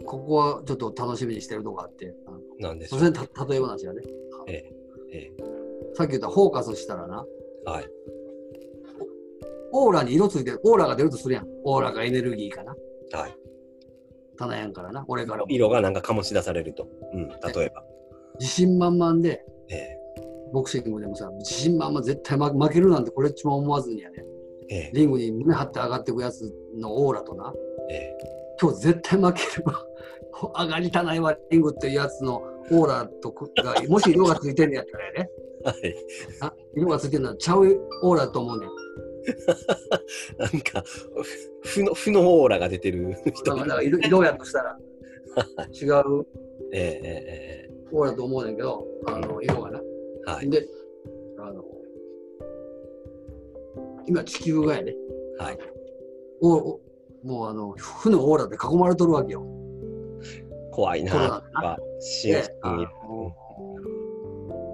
[0.05, 3.01] ここはちょっと楽しみにしてるとこあって、あのなんでしょう。
[3.01, 3.07] 例
[3.57, 4.01] え話がね、
[4.47, 4.73] ええ。
[5.11, 5.31] え
[5.95, 7.25] さっき言ったフォーカスしたらな、
[7.67, 7.69] え。
[7.69, 7.89] はい。
[9.71, 11.47] オーラに色ついてる、オーラが出るとするやん。
[11.63, 12.75] オーラがエネルギーかな。
[13.11, 13.35] はい。
[14.37, 15.47] 棚やんからな、俺からも。
[15.49, 16.87] 色がなんか醸し出されると。
[17.13, 17.27] うん。
[17.27, 17.83] 例えば。
[18.39, 19.99] 自信満々で、ええ。
[20.53, 24.23] ボクシングでもさ、自信満々絶対負負けるなんてこれっちも思わずにやね、
[24.69, 24.91] ええ。
[24.93, 27.53] リングに胸張って上がっていくやつのオーラとな、
[27.89, 28.17] ええ。
[28.61, 29.85] 今日絶対負けるわ。
[30.63, 35.29] 上がりたないわ、リングっていうやつのオーラとくが、もし色がついてんのやったらやね、
[35.63, 35.95] はい。
[36.41, 37.65] あ色がついてるのはちゃう
[38.03, 38.69] オーラだと思うねん。
[40.37, 40.83] なんか、
[41.61, 44.77] ふ負の、負のオーラが出てる人だから色色やとしたら
[45.69, 46.25] 違う
[46.71, 49.81] えええええオーラと思うねんけど、あの色がな。
[50.27, 50.31] え。
[50.31, 50.49] はい。
[50.49, 50.65] で、
[51.39, 51.63] あの、
[54.09, 54.95] 今地球がやね、
[55.37, 55.57] はい。
[56.41, 56.81] おお
[57.23, 59.45] もうあの、負のオーラで囲まれとるわけよ。
[60.71, 61.43] 怖いな。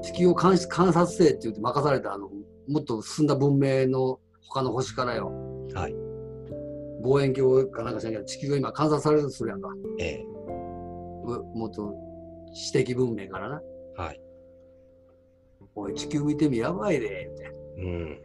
[0.04, 2.30] 地球を監視観察せえって言って任されたあの
[2.68, 5.32] もっと進んだ文明の他の星からよ
[5.74, 5.96] はい。
[7.02, 9.70] 望遠鏡かなんかしなきゃ地球が今観察されるとするやんか
[10.00, 10.26] ええ。
[11.26, 11.94] うもっと
[12.54, 13.62] 知的文明からな
[13.98, 14.22] はい。
[15.76, 18.25] おい地球見てみやばいでってうん。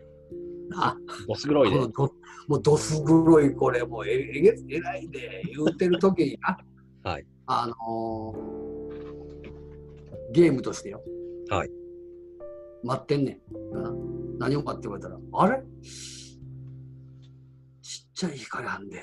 [0.71, 0.97] な
[1.29, 1.85] ボス黒いも
[2.57, 6.59] うどす黒いこれもうええげつえらいで言うてる時にな
[7.11, 7.27] はい。
[7.47, 8.71] あのー
[10.33, 11.03] ゲームとしてよ
[11.49, 11.71] はい。
[12.85, 13.83] 待ってんねん。
[13.83, 13.93] な
[14.39, 15.63] 何を待って言われたら、あれ？
[17.83, 19.03] ちっちゃい光あんで。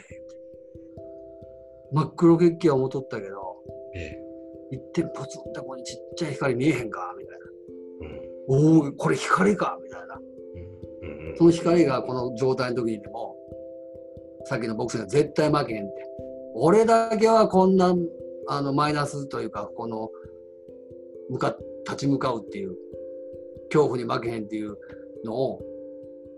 [1.91, 3.57] 真っ黒血気は思っとったけど、
[3.93, 4.17] ええ。
[4.71, 7.37] 一点ポツンとここにちっちゃい光見えへんかみたい
[8.09, 8.81] うん。
[8.81, 8.85] な。
[8.85, 10.17] おお、これ光かみたいな。
[11.37, 11.43] うん。
[11.43, 13.35] うんその光がこの状態の時にでも、
[14.45, 15.93] さっきのボクシングが絶対負けへんって。
[16.55, 17.95] 俺だけはこんな
[18.47, 20.09] あのマイナスというか、この
[21.29, 22.75] 向か立ち向かうっていう、
[23.69, 24.77] 恐怖に負けへんっていう
[25.23, 25.61] のを、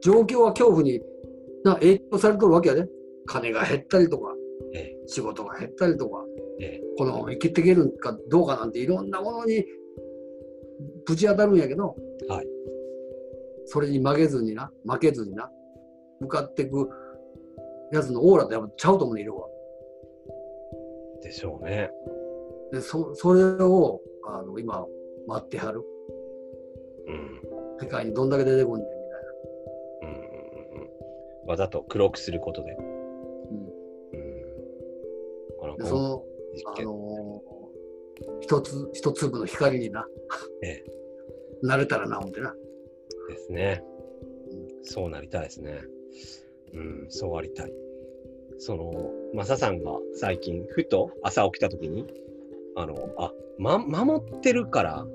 [0.01, 1.01] 状況は恐怖に
[1.63, 2.87] な影響されとるわけやで。
[3.25, 4.33] 金が減ったりとか、
[4.73, 4.97] ええ。
[5.05, 6.25] 仕事が減ったりとか、
[6.59, 6.81] ええ。
[6.97, 9.63] この生きていけるかどうかなんていろんなものに
[11.05, 11.95] ぶち当たるんやけど、
[12.27, 12.47] はい。
[13.71, 15.51] それに負けずにな、負けずにな、
[16.19, 16.89] 向かっていく
[17.91, 19.47] やつのオーラってやっぱちゃうと思うね、色が。
[21.21, 21.91] でしょうね。
[22.71, 24.85] で、そそれをあの今、
[25.27, 25.83] 待ってはる。
[27.07, 27.41] うん。
[27.79, 28.97] 世界にどんだけ出てくんねんみたい
[30.01, 30.81] うんうんうん
[31.43, 31.47] うん。
[31.47, 32.75] わざと黒くすることで。
[32.75, 32.83] な。
[32.83, 32.89] うん。
[35.59, 36.23] このでその、
[36.75, 36.81] あ。
[36.81, 37.59] のー
[38.41, 40.05] 一つ、一粒の光にな、
[40.63, 40.83] ええ。
[41.63, 42.55] なれたらな、思ってな。
[43.29, 43.83] ですね。
[44.83, 45.81] そうなりたいですね。
[46.73, 47.73] うん、そうありたい。
[48.57, 48.91] その、
[49.33, 52.05] マサさんが最近、ふと朝起きたときに、
[52.75, 55.05] あの、あ、ま、守ってるから、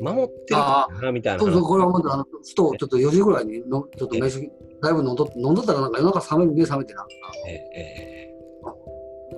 [0.00, 1.68] 守ってるからな、みたいなそうそう、話。
[1.68, 7.06] これはもう、あの、ふと、ちょっと4時ぐらいにの、ちょっと飯、だいぶ飲んど飲んどったらなんか夜中冷める、目覚めてな。
[7.48, 8.16] えええ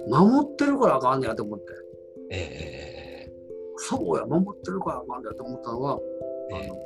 [0.09, 1.64] 守ってるからあかんねやと思って。
[2.31, 3.33] ええええ
[3.76, 5.98] そうや、守ってるからあかんねやと思ったのは、
[6.52, 6.76] ええあの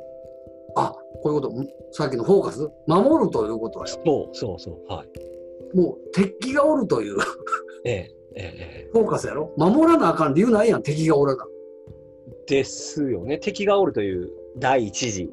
[0.75, 5.77] あ、こういうこと、んさっきのフォーカス、守るということはよ、そうそうそう、はい。
[5.77, 7.17] もう敵がおるという
[7.85, 9.51] ええええフォーカスやろ？
[9.57, 11.45] 守らなあかん理由ないやん、敵がおらな。
[12.47, 13.37] ですよね。
[13.37, 15.23] 敵がおるという第一次。
[15.23, 15.31] うん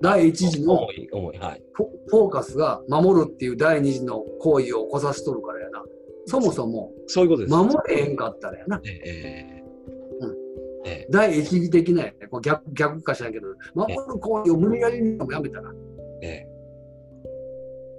[0.00, 0.86] 第一次の。
[0.86, 5.82] フォーカスが守るっていう第二次の行為を起こさしとるからやな。
[6.26, 7.54] そもそもそういうことです。
[7.54, 8.80] 守れへんかったらやな。
[8.84, 9.51] ええ
[11.10, 15.70] 第一義的なやねこう逆逆かしらんけど、守る行為を無理やりにでもやめたら、
[16.22, 16.46] ええ。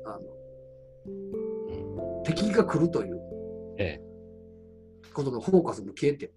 [0.06, 0.19] あの
[1.08, 2.24] うん。
[2.24, 3.19] 敵が来るという。
[3.78, 4.00] え
[5.13, 6.32] ことのフォーカスも消えて、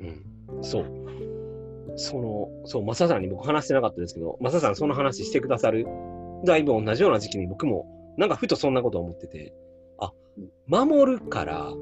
[0.00, 0.84] うん、そう。
[1.96, 5.86] その、そう、マサさんに僕話してなかったですけど、マサさんその話してくださる、
[6.44, 9.52] だいぶ同じような時期に僕も、なんかふとそんなこと思ってて、
[9.98, 10.12] あ、
[10.66, 11.72] 守るから、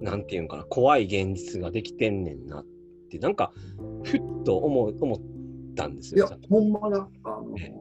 [0.00, 2.64] なんていうんかな、怖い現実ができてんねんなっ
[3.10, 3.52] て、なんか、
[4.04, 6.26] ふっと思う思ったんですよ。
[6.26, 7.72] いや、ほんまな、あのえ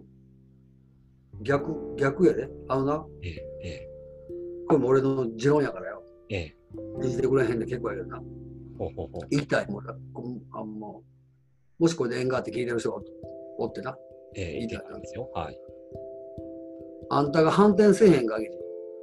[1.42, 2.50] 逆、逆やで。
[2.68, 3.90] あのな、ええ、え
[4.68, 6.04] これも俺の持論やからよ。
[6.30, 8.18] え、ええ、信じてくれへんで結構やけどな。
[8.78, 9.28] ほうほうほう。
[9.30, 9.96] 言いたいもんな。
[10.14, 13.02] こんあもしこれで縁があって聞いてる人が
[13.58, 13.98] おってな。
[14.36, 15.30] ええ、言ってたんですよ。
[15.34, 15.58] はい。
[17.10, 18.52] あんたが反転せえへん限り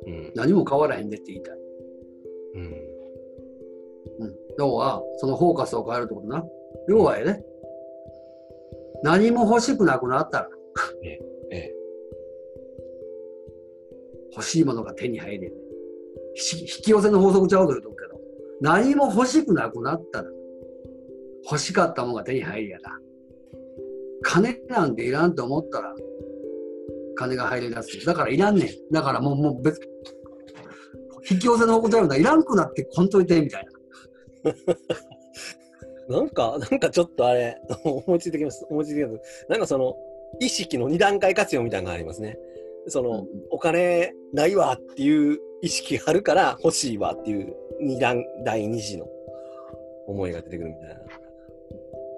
[0.07, 1.57] うん、何も変わらへんでって言いたい。
[2.55, 2.96] うん、うん。
[4.59, 6.45] 要は、そのフォーカスを変えるってことな。
[6.89, 7.45] 要はやね。
[9.03, 10.49] 何も欲しくなくなったら、
[11.05, 11.19] え
[11.51, 11.75] え、
[14.33, 15.67] 欲しいものが手に入れんね
[16.37, 18.21] 引き寄せの法則ちゃうと言うとくけど、
[18.61, 20.31] 何も欲しくなくなったら、
[21.45, 22.99] 欲しかったものが手に入るやな。
[24.23, 25.95] 金なんていらんと思ったら、
[27.17, 28.05] 金が入り出す。
[28.05, 28.69] だからいらんねん。
[28.93, 29.81] だからもう、もう別、
[31.31, 32.17] 引き寄せの方向であるんだ。
[32.17, 33.71] いらんくなってこんといて、みたいな。
[36.09, 38.67] なんか、なんかちょっとあれ、 思いついてきます。
[38.71, 39.47] 思いついてきます。
[39.49, 39.97] なんかその、
[40.41, 42.39] 意識の二段階活用みたいなのがありますね。
[42.89, 49.09] その、うんお金ないわっていう意識があるから欲しいわっていう二段、第二次の
[50.07, 50.97] 思いが出てくるみたいな。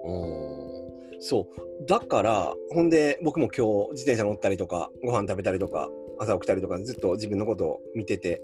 [0.05, 1.21] うん。
[1.21, 1.47] そ
[1.81, 1.85] う。
[1.85, 5.89] だから、ほんで、僕も今日自転車乗ったりとか、ご飯食べたりとか、
[6.19, 8.41] 朝起きたりとか、ずっと自分のことを見てて、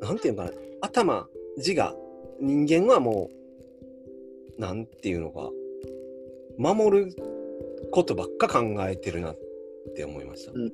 [0.00, 1.94] なんていうのかな、頭、自我、
[2.40, 3.30] 人間はも
[4.58, 5.50] う、なんていうのか、
[6.58, 7.14] 守る
[7.90, 9.38] ことばっか考えてるなっ
[9.94, 10.52] て思いました。
[10.52, 10.70] うんうん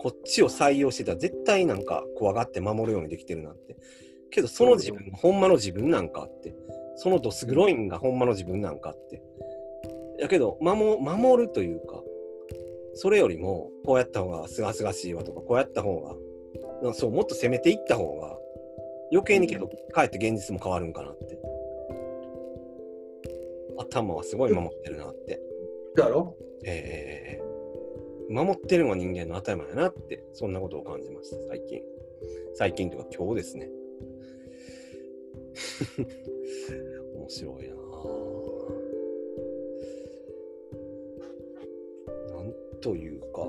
[0.00, 3.76] こっちを採用してたら絶対なんか怖がって守るようにできてるなって。
[4.30, 6.54] けどその自分がほんまの自分なんかって。
[6.94, 9.20] そのドス黒いンがほんまの自分なんかって。
[10.20, 12.02] やけど守守るというか、
[12.94, 16.00] それよりもこうやった方がすがすがしいわとか、こうやった方
[16.82, 18.37] が、そうもっと攻めていった方が
[19.10, 21.38] 余計にけどかえって現実も変わるんかなって。
[23.78, 25.40] 頭はすごい守ってるなって。
[25.96, 26.36] だろ？
[26.64, 27.48] えー
[28.30, 31.82] 守ってるのは人間の当たり前だなって、そんなことを感じました、最近。
[32.54, 33.70] 最近というか今日ですね。
[37.16, 37.78] 面白いなぁ
[42.36, 43.48] なんというか、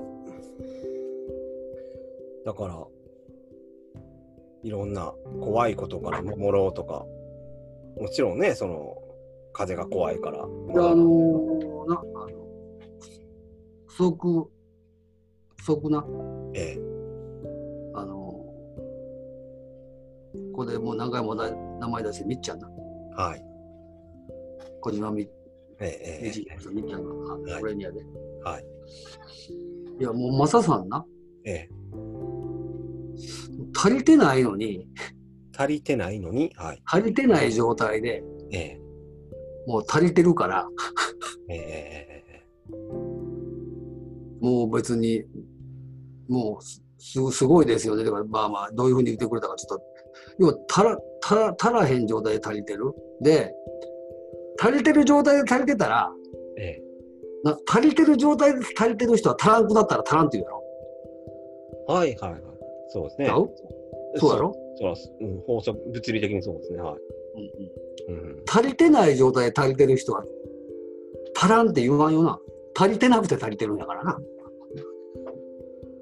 [2.46, 2.86] だから、
[4.62, 7.06] いろんな怖いことから守ろうとか、
[8.00, 8.96] もちろんね、その、
[9.52, 10.38] 風が怖いから。
[10.38, 10.46] であ
[10.94, 12.30] のーな、あの、
[13.86, 14.50] 不足、
[15.56, 16.04] 不足な、
[16.54, 16.78] ええ
[17.94, 18.30] あのー
[20.52, 22.68] ここでもう何回もだ名前出してみっちゃんな。
[23.16, 23.44] はい。
[24.80, 25.28] 小島み、
[25.80, 26.32] えええ
[26.72, 28.00] みっちゃんが、あはい俺にやで。
[28.00, 28.64] えはい。
[29.98, 31.04] いや、もうマサさんな、
[31.44, 31.68] ええ
[33.76, 34.86] 足りてないのに、
[35.56, 36.82] 足りてないのに、はい。
[36.84, 38.80] 足りてない状態でええ
[39.66, 40.66] もう足りてるから、
[41.48, 42.22] え
[44.40, 45.22] もう別に、
[46.28, 48.04] もうすすすごいですよね。
[48.04, 49.84] だからまあまあ、どういうふうに言ってくれたかちょっと、
[50.38, 52.84] 要は足ら足ら足らへん状態で足りてる。
[53.22, 53.54] で、
[54.60, 56.10] 足りてる状態で足りてたら、
[56.58, 56.82] ええ
[57.42, 60.64] な足りてる状態で足りてる人は足らんくなったら足らんって言うやろ。
[61.94, 62.49] はいはいはい。
[62.90, 63.26] そうですね。
[64.16, 66.80] そうやろ、そうそううん、法則、物理的にそうですね。
[66.80, 67.00] はい。
[68.08, 70.24] うんうんうん、足りてない状態で足りてる人は
[71.36, 72.38] 足らんって言わんよな。
[72.76, 74.18] 足りてなくて足りてるんだからな。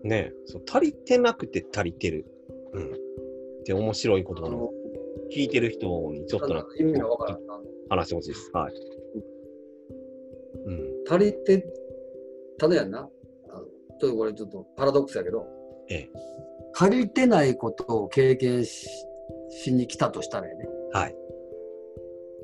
[0.04, 2.24] ねえそう足りてなくて足りてる。
[2.72, 2.86] うん。
[2.86, 2.96] っ
[3.64, 4.70] て面白いことなの。
[5.30, 7.60] 聞いてる人にちょっとな意味がわからんな。
[7.90, 8.50] 話してほしいです。
[8.54, 8.74] はい。
[10.64, 10.88] うん。
[11.08, 11.66] 足りて、
[12.58, 13.08] ただやんな。
[13.50, 13.66] あの
[14.00, 15.46] ちょっとこれちょっとパラドックスやけど、
[15.90, 16.10] ええ
[16.74, 18.88] 足りてないことを経験し
[19.50, 20.68] しに来たとしたらやね。
[20.92, 21.16] はい。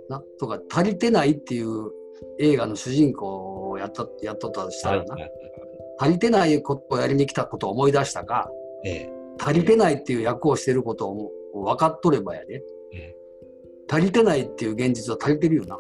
[0.09, 1.91] なとか、足りてないっていう
[2.39, 5.31] 映画の主人公をやったやっとったとしたはいらな、はい
[5.97, 8.51] 足りてないことをやりに来たことを思い出したか、
[8.85, 13.17] ええ足りてないっていう役をしてることを分かっとればやで、ええ
[13.89, 15.79] 足りてないっていう現実は足りてるよな。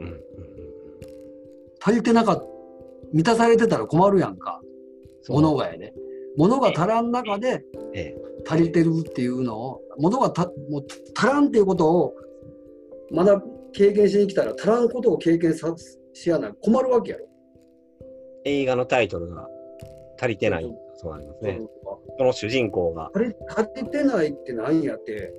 [0.00, 0.20] うんうんうんうん。
[1.80, 2.44] 足りてなかった、
[3.12, 4.60] 満たされてたら困るやんか、
[5.28, 5.92] 物がやで。
[6.36, 7.64] 物が足らん中で
[7.94, 12.14] ええ足りてるっていうのを、物がたもう足らんっていうことを
[13.10, 13.40] まだ
[13.72, 15.74] 経験しに来たら、足らんことを経験さ
[16.12, 17.26] しやない困るわけやろ。
[18.44, 19.48] 映画のタイトルが
[20.18, 20.76] 足りてない。
[20.96, 21.60] そうなりますね。
[22.18, 23.10] その主人公が。
[23.14, 25.32] 足り足りてないって何やって、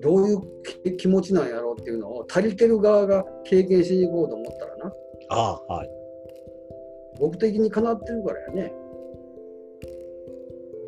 [0.00, 0.40] どういう
[0.84, 4.92] 気気持ちなんやろうっていうのを足りてる側が経験しに行こうと思ったらな、
[5.28, 5.90] ああ、はい。
[7.20, 8.72] 僕的にかなってるからやね。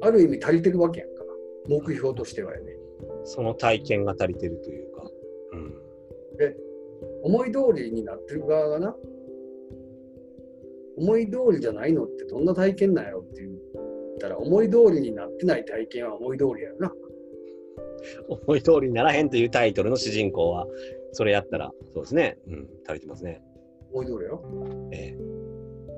[0.05, 1.25] ある意味足りてるわけやんか。
[1.67, 2.77] 目標としてはやね。
[3.25, 5.11] その体験が足りてるというか。
[5.52, 5.75] うん。
[7.23, 8.96] 思い通りになってる側がな、
[10.98, 13.59] 思い通りじゃないのってどんな体験なんやろって言っ
[14.21, 16.92] たら、思い通りになってない体験は思い通りやよな。
[18.29, 20.67] 思い通りにならへんというタイトルの主人公は、
[21.13, 22.38] それやったら、そうですね。
[22.46, 23.42] うん、足りてますね。
[23.92, 24.42] 思い通りやろ。
[24.92, 25.17] え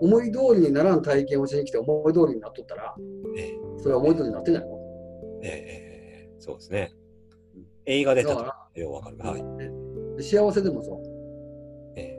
[0.00, 2.94] 思い通りにならん体験をしに来て思い通りになっとったら、
[3.36, 4.68] ええそれは思い通りになってないの。
[5.42, 6.92] ええええそうですね。
[7.86, 9.16] 映画で例えだかばようわかる。
[9.18, 9.40] はい。
[9.40, 11.02] ら、幸せでもそう。
[11.96, 12.18] え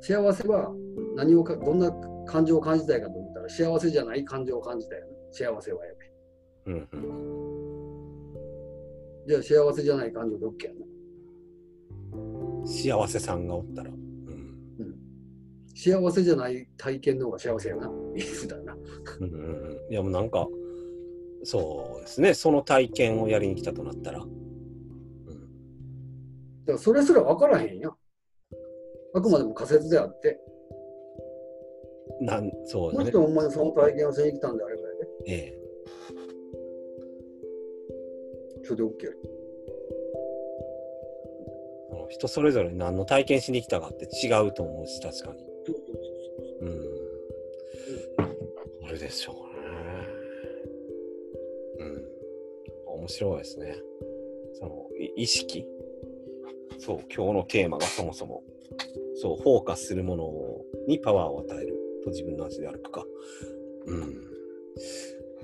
[0.00, 0.72] 幸せは
[1.16, 1.90] 何をか、どんな
[2.26, 5.12] 感情を感じたいかと言ったら、幸せじゃない感情を感じたいよな。
[5.32, 5.98] 幸せはやね。
[6.66, 7.36] えうんうん。
[9.26, 10.86] じゃあ幸せじゃない感情で OK やな。
[12.66, 13.90] 幸せさんがおったら。
[15.76, 16.02] うん。
[16.02, 17.88] 幸せじゃない体験の方が幸せやな。
[17.88, 18.76] 普段な。
[19.20, 19.92] うんうんうん。
[19.92, 20.48] いやもうなんか、
[21.44, 22.34] そうですね。
[22.34, 24.20] その体験をやりに来たとなったら。
[24.20, 24.28] うん。
[26.64, 27.92] だからそれすら分からへんやん。
[29.14, 30.40] あくまでも仮説であって、
[32.20, 33.12] なん、そうですねもし。
[33.12, 35.58] ほんまにその体験をしに来たんであればやね、ええ。
[38.64, 38.88] それで OK
[42.08, 45.45] 人それぞれ何の体験しに来たかって違うと思うし、確かに。
[49.06, 49.36] でしょう
[51.80, 51.84] ね。
[51.84, 52.04] うん。
[53.00, 53.76] 面白いですね。
[54.54, 54.86] その、
[55.16, 55.66] 意識？
[56.78, 58.42] そう、今日のテーマがそもそも、
[59.14, 60.32] そう、フォーカスするもの
[60.88, 63.04] にパワーを与えると自分の足で歩くか。
[63.86, 64.14] うん。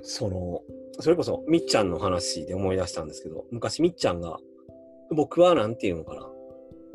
[0.01, 0.61] その、
[0.99, 4.39] それこそ、みっちゃんの話で思い出したんですけど、昔みっちゃんが、
[5.09, 6.29] 僕はなんていうのかな。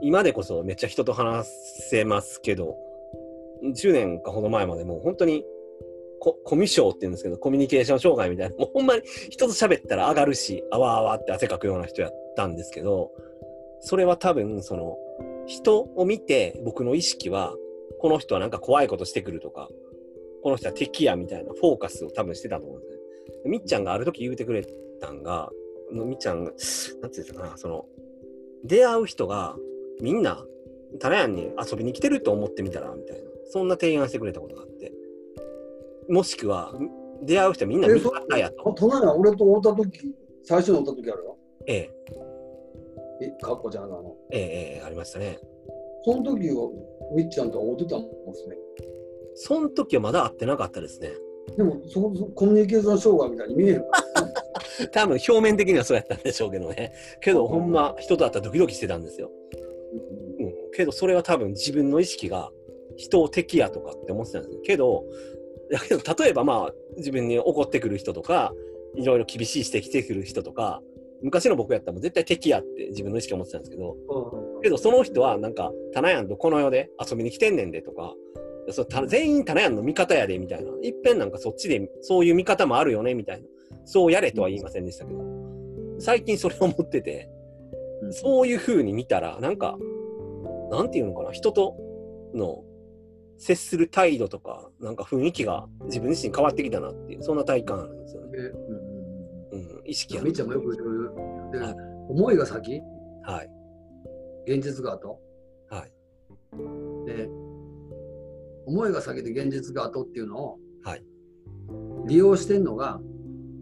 [0.01, 1.49] 今でこそめっちゃ人と話
[1.91, 2.77] せますけど、
[3.65, 5.45] 10年かほど前までもう本当に
[6.21, 13.13] ココミュ障って言うんですけど、コミュニケーション障害みたいな、 もうほんまに人と喋ったら上がるし、あわあわって汗かくような人やったんですけど、
[13.81, 14.99] それは多分、その、
[15.47, 17.55] 人を見て僕の意識は、
[18.01, 19.69] この人はなんか怖いことしてくるとか、
[20.43, 22.99] この人は敵やみたいなフォーカスを多分してたと思うんですね。
[23.45, 24.65] みっちゃんがある時言うてくれ
[25.01, 25.51] たんが、
[25.91, 26.65] みっちゃんが、なんてい
[27.03, 27.87] うんですかな、その、
[28.65, 29.57] 出会う人が
[30.01, 30.45] みんな、
[31.01, 33.29] タラヤンに遊びに来てると思ってみたら、みたいな。
[33.51, 34.93] そんな提案してくれたことがあって。
[36.09, 36.73] もしくは、
[37.23, 38.73] 出会う人はみんな味方やあと。
[38.75, 41.37] 隣は俺と会った時最初に会った時あるよ。
[41.67, 41.91] ええ、
[43.21, 44.17] え、かっこちゃんなの。
[44.33, 45.39] ええ、ええ、ありましたね。
[46.05, 46.71] その時は
[47.15, 48.57] みっちゃんと会うてたんですね。
[49.35, 51.11] その時はまだ会ってなかったですね。
[51.57, 54.03] でもそこそコミュニケーション障害みたいに見えるか
[54.81, 54.89] ら。
[54.93, 56.93] 多分表面的にはそうやったんでしょうけどね。
[57.21, 59.31] けど、ほんま、人と会ったらドキドキしてたんですよ。
[60.41, 60.55] うん。
[60.73, 62.51] けど、それは多分自分の意識が
[62.97, 64.61] 人を敵やとかって思ってたんですよ。
[64.63, 65.05] けど、
[65.71, 68.53] だけど、例えばまあ、自分に怒ってくる人とか、
[68.95, 70.83] いろいろ厳しい指摘してくる人とか、
[71.23, 78.15] 昔の僕やったらもう絶対敵やって自分の意識を持ってたんですけど、うんけどその人はなんか、タナヤンとこの世で遊びに来てんねんでとか、
[78.71, 80.71] そ全員タナヤンの味方やでみたいな。
[80.83, 83.47] いっぺんなんかそっちでそういう見方もあるよねみたいな。
[83.85, 85.21] そうやれとは言いませんでしたけど、
[85.99, 87.29] 最近それを思ってて、
[88.03, 89.77] うんそういう風に見たら、なんか、
[90.71, 91.77] なんていうのかな、人と
[92.35, 92.63] の
[93.39, 98.31] 接する態度とか、なんか雰囲気が自分自身変わってきたなっていう、そんな体感あるんですよね。
[98.35, 98.41] え
[99.53, 101.75] うんうん、意識がいやみっちゃんもよく言うではい。
[102.09, 102.83] 思いが先？
[103.23, 103.51] はい。
[104.47, 105.21] 現実が後？
[105.71, 105.93] はい。
[107.07, 107.29] で
[108.67, 111.05] 思いが先で現実が後っていうのをはい。
[112.07, 113.01] 利用してんのが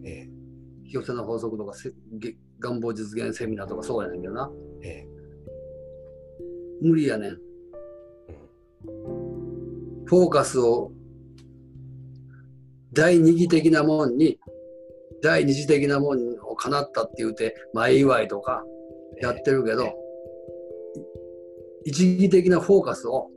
[0.03, 0.27] え。
[0.83, 4.51] 引き寄せの法則とかせげ願望実現セミナーとかそうやねんけどな。
[4.81, 5.07] ええ。
[6.81, 7.37] 無理やねん
[10.07, 10.91] フォーカスを
[12.93, 14.39] 第二義的なもんに
[15.21, 18.63] 第二次的なもんを叶ったって言うて前祝いとか
[19.21, 19.93] やってるけど、
[21.83, 23.27] 一義的なフォーカスを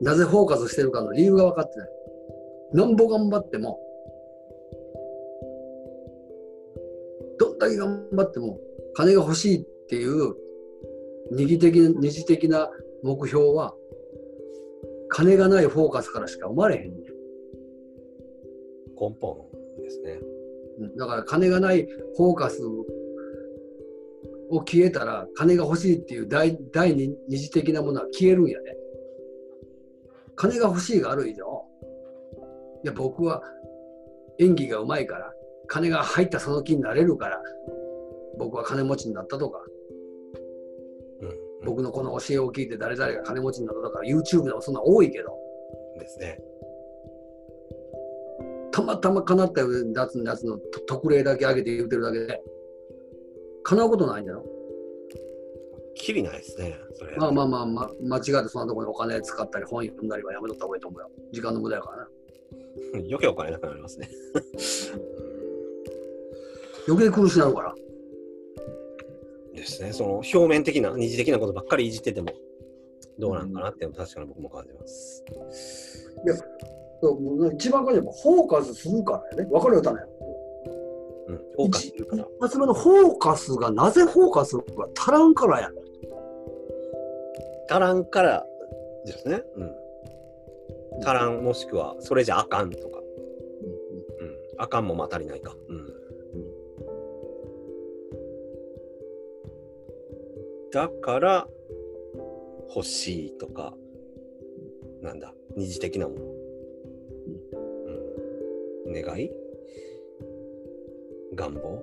[0.00, 1.88] なぜフォーカスしてるかの理由が分かってない。
[2.74, 3.78] なんぼ頑張っても
[7.38, 8.58] どんだけ頑張っても
[8.94, 10.34] 金が欲しいっていう
[11.32, 12.70] 二義的二次的な
[13.02, 13.74] 目標は
[15.14, 16.92] 金がないフォーカスからしか生まれへんねん
[19.00, 19.36] 根本
[19.80, 20.18] ですね。
[20.80, 21.86] うんだから金がない
[22.16, 22.64] フォーカス
[24.50, 28.76] を消えたら金が欲しいっていう第第二二次的なものは消えるんやね。
[30.34, 31.64] 金が欲しいがある以上
[32.82, 33.40] いや僕は
[34.40, 35.32] 演技がうまいから
[35.68, 37.40] 金が入ったその気になれるから
[38.36, 39.60] 僕は金持ちになったとか
[41.64, 45.36] 僕のこの教えを聞いて誰々が金持ちになったとか YouTube でもそんな多いけど
[45.98, 46.38] ですね。
[48.72, 49.66] たまたま叶ったや
[50.08, 52.42] つのやつのと特例だけ上げて言ってるだけで
[53.62, 54.44] 叶うことないんだよ。
[55.94, 56.76] きりないですね。
[56.94, 57.16] それ。
[57.16, 61.10] まあまあまあ、ま、間違ってそんなところにお金使ったり本読んだりはやめとった方がいいと思うよ。
[61.32, 62.08] 時間の無駄やからな。
[63.08, 64.10] 余計お金なくなりますね。
[66.86, 67.74] 余計苦しなるから。
[69.54, 69.92] ですね。
[69.92, 72.32] その表面的な、二次的なことばっかりいじってても、
[73.18, 75.24] どうなんかなっていうのは確かに僕も感じます。
[77.02, 79.50] そうもう一番感じるのはフォーカスするからやね。
[79.50, 80.00] わかるよ、たね。
[81.28, 81.36] うん。
[81.36, 82.22] フォーカスするから。
[82.24, 84.62] 一発目のフォーカスがなぜフォーカスが
[84.96, 85.70] 足らんからや。
[87.68, 88.46] 足らんから
[89.04, 89.42] ですね。
[89.56, 89.70] うん。
[91.02, 92.98] 足らん、もしくは、それじゃあかんとか。
[94.20, 94.36] うん。
[94.58, 95.54] あかんもまあ足りないか。
[95.68, 95.93] うん。
[100.74, 101.46] だから、
[102.74, 103.72] 欲しいとか、
[105.02, 106.24] なんだ、二次的なもの。
[108.86, 109.30] うん、願い？
[111.36, 111.80] 願望？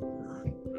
[0.00, 0.06] う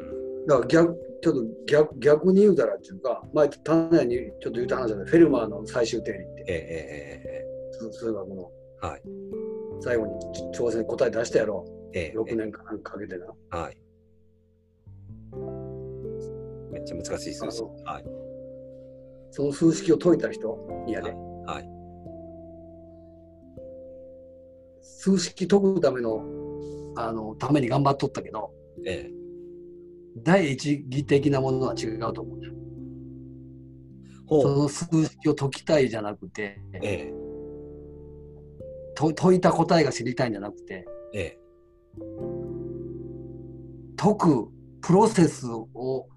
[0.00, 0.46] ん。
[0.48, 6.54] だから逆、ちょっと逆逆に言うたらっていうか、前、単内にちょっと言った話だね、フェルマーの最終定理って、ええ
[7.22, 8.50] ええ数数学の
[8.82, 9.02] ええはい。
[9.80, 10.12] 最後に
[10.52, 13.26] 挑戦答え出したやろ、ええ6年間かけてな。
[13.50, 13.78] はい。
[16.86, 17.62] ちゃ難しい数字。
[17.84, 18.04] あはい。
[19.30, 21.68] その数式を解いた人いやで、はい。
[24.80, 26.24] 数式解くための
[26.96, 28.50] あのために頑張っとったけど、
[28.86, 29.16] ええ
[30.22, 32.54] 第一義的なものは違うと思うんだよ。
[34.26, 34.42] ほう。
[34.42, 37.12] その数式を解きたいじゃなくて、え
[38.94, 41.38] と解いた答えが知りたいんじゃなくて、ええ
[43.96, 44.48] 解く
[44.80, 46.08] プロセスを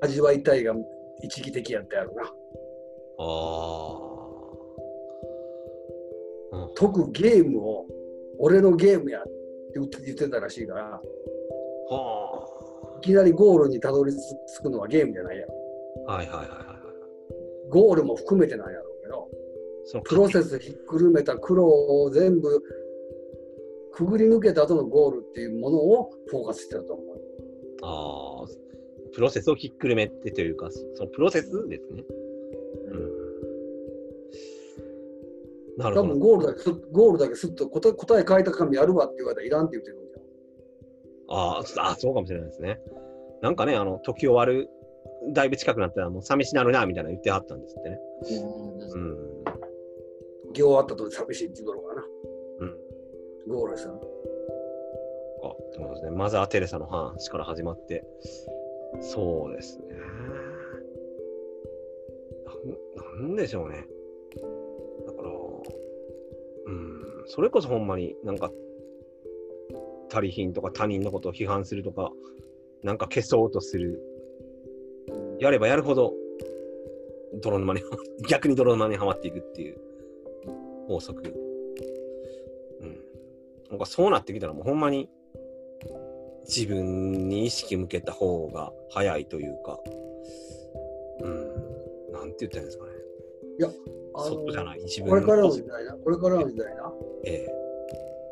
[0.00, 0.74] 味わいたいが
[1.22, 2.22] 一義的やったやろな。
[2.22, 2.28] あ
[3.18, 4.00] あ。
[6.52, 7.86] うん解くゲームを
[8.38, 9.30] 俺のゲームやって
[10.04, 11.00] 言ってたらしいから、は
[13.00, 15.54] いきなりゴールにたどり着くのはゲームじゃないやろ。
[16.08, 16.12] あ。
[16.14, 16.76] はいはいはいはいはい。
[17.70, 19.28] ゴールも含めてなんやろうけど、
[19.84, 22.62] そのプロセスひっくるめた苦労を全部
[23.92, 27.20] くぐり抜けた後のゴールっていうものをフォーカスしてると思う。
[27.82, 28.63] ああ。
[29.14, 32.04] プロセスをひっくるめてというか、そのプロセスですね。
[32.88, 33.10] うん。
[35.78, 36.14] なる多ほど。
[36.14, 40.04] 分ゴールだけすゴールだけすっと答え答え書いた紙やるわって言われたらいらんって言ってるんじ
[41.28, 42.80] あーあ、そうかもしれないですね。
[43.42, 44.68] なんかね、あの、時終わる、
[45.32, 47.98] だいぶ近くなったら、もう寂しなるな、みたいなの言ってはったんですってね。
[48.92, 49.00] ゃん。
[49.00, 49.44] うん。
[50.52, 52.06] 行終わったと寂しいって言うだろうかな。
[52.60, 53.52] うん。
[53.52, 53.98] ゴールしたの。
[53.98, 54.06] かっ
[55.72, 56.10] てことですね。
[56.10, 58.04] マザー・テレサの話から始まって。
[59.00, 59.84] そうですね。
[63.16, 63.86] ななんでしょうね。
[65.06, 65.30] だから、
[66.66, 68.50] うん、それこそほんまになんか、
[70.10, 72.12] 足りひんとか他人のことを批判するとか、
[72.82, 74.00] なんか消そうとする。
[75.40, 76.14] やればやるほど、
[77.40, 77.82] 泥沼に、
[78.28, 79.76] 逆に泥沼にはまっていくっていう
[80.86, 81.22] 法則。
[82.80, 83.04] うん。
[83.70, 85.08] なんかそうなってきたらもうほんまに
[86.48, 89.78] 自分に意識向けた方が早いというか、
[91.20, 92.94] うん、なんて言ったらいいんですかね。
[94.16, 95.92] あそこじゃない、自分これからの時代な。
[95.94, 96.92] これからの時代な。
[97.24, 97.64] ええ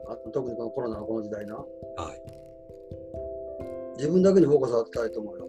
[0.08, 1.56] あ特にこのコロナのこの時代な。
[1.56, 2.22] はい。
[3.96, 5.48] 自分だけにフォーカス当てたいと思うよ。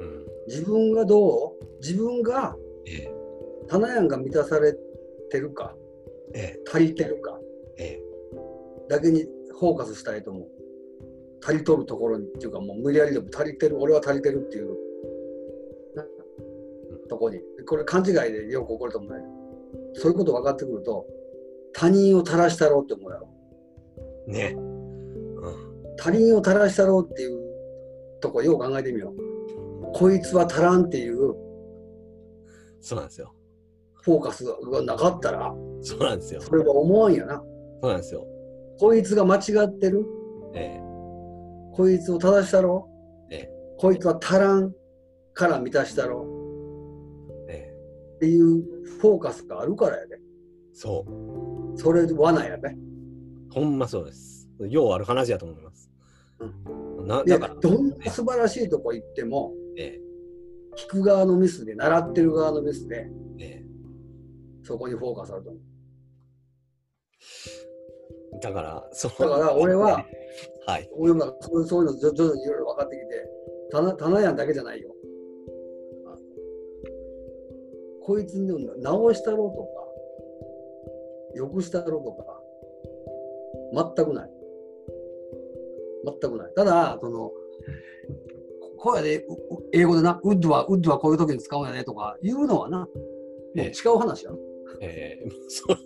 [0.00, 0.26] うん。
[0.48, 2.56] 自分がどう自分が
[2.86, 3.14] ええ
[3.68, 4.74] 棚やんが満たされ
[5.30, 5.74] てるか、
[6.34, 7.38] え足りてるか
[7.76, 8.02] ええ
[8.88, 9.24] だけに
[9.60, 10.48] フォーカスしたいと思う。
[11.48, 14.76] 足りとるところにっていうかもう無理やりでも足りてる、俺は足りてるっていう
[15.94, 16.04] な
[17.08, 17.40] とこに。
[17.66, 19.24] これ勘違いでよく起こると思うね。
[19.94, 21.06] そういうこと分かってくると、
[21.72, 23.28] 他人を垂らしたろうって思うやろ。
[24.28, 24.54] えね。
[24.56, 25.96] うん。
[25.96, 27.40] 他人を垂らしたろうっていう
[28.20, 29.92] とこよう考えてみよう。
[29.94, 31.34] こいつは足らんっていう
[32.82, 33.32] そうなんですよ。
[34.02, 36.42] フォーカスがなかったら、そうなんですよ。
[36.42, 37.42] それは思わんやな。
[37.82, 38.26] そうなんですよ。
[38.78, 40.04] こいつが間違ってる
[40.54, 40.80] え
[41.78, 42.88] こいつを正したろ？
[43.30, 44.74] ええこいつは足らん
[45.32, 46.26] から満たしたろ？
[47.48, 48.64] えええっていう
[48.98, 50.18] フォーカスがあるからやで。
[50.72, 51.78] そう。
[51.78, 52.74] それ罠やで。
[53.54, 54.50] ほんまそうです。
[54.58, 55.88] ようある話だと思います。
[57.06, 60.00] なでだから、どんな素晴らしいとこ行っても、え
[60.76, 63.08] 聞く側のミスで、習ってる側のミスで、
[63.38, 63.64] ええ
[64.64, 65.62] そこにフォーカスあると思う。
[68.34, 70.04] えだから、そだから俺は、
[70.68, 70.90] はい。
[70.92, 73.06] 俺もそうそういうの徐々にいろいろ分かってきて、
[73.72, 74.94] 棚棚やんだけじゃないよ。
[76.06, 76.14] あ
[78.02, 79.68] こいつに直したろうとか、
[81.36, 84.30] 良くしたろうとか、全くない。
[86.04, 86.52] 全くない。
[86.54, 87.32] ただ、その、
[88.76, 89.36] こうやで、うう
[89.72, 92.86] 英語でな、ウッドは、ウッドはこういう時に使うんやねとか言うのはな、
[93.56, 94.38] え違う話やろ。
[94.80, 95.76] ええ そう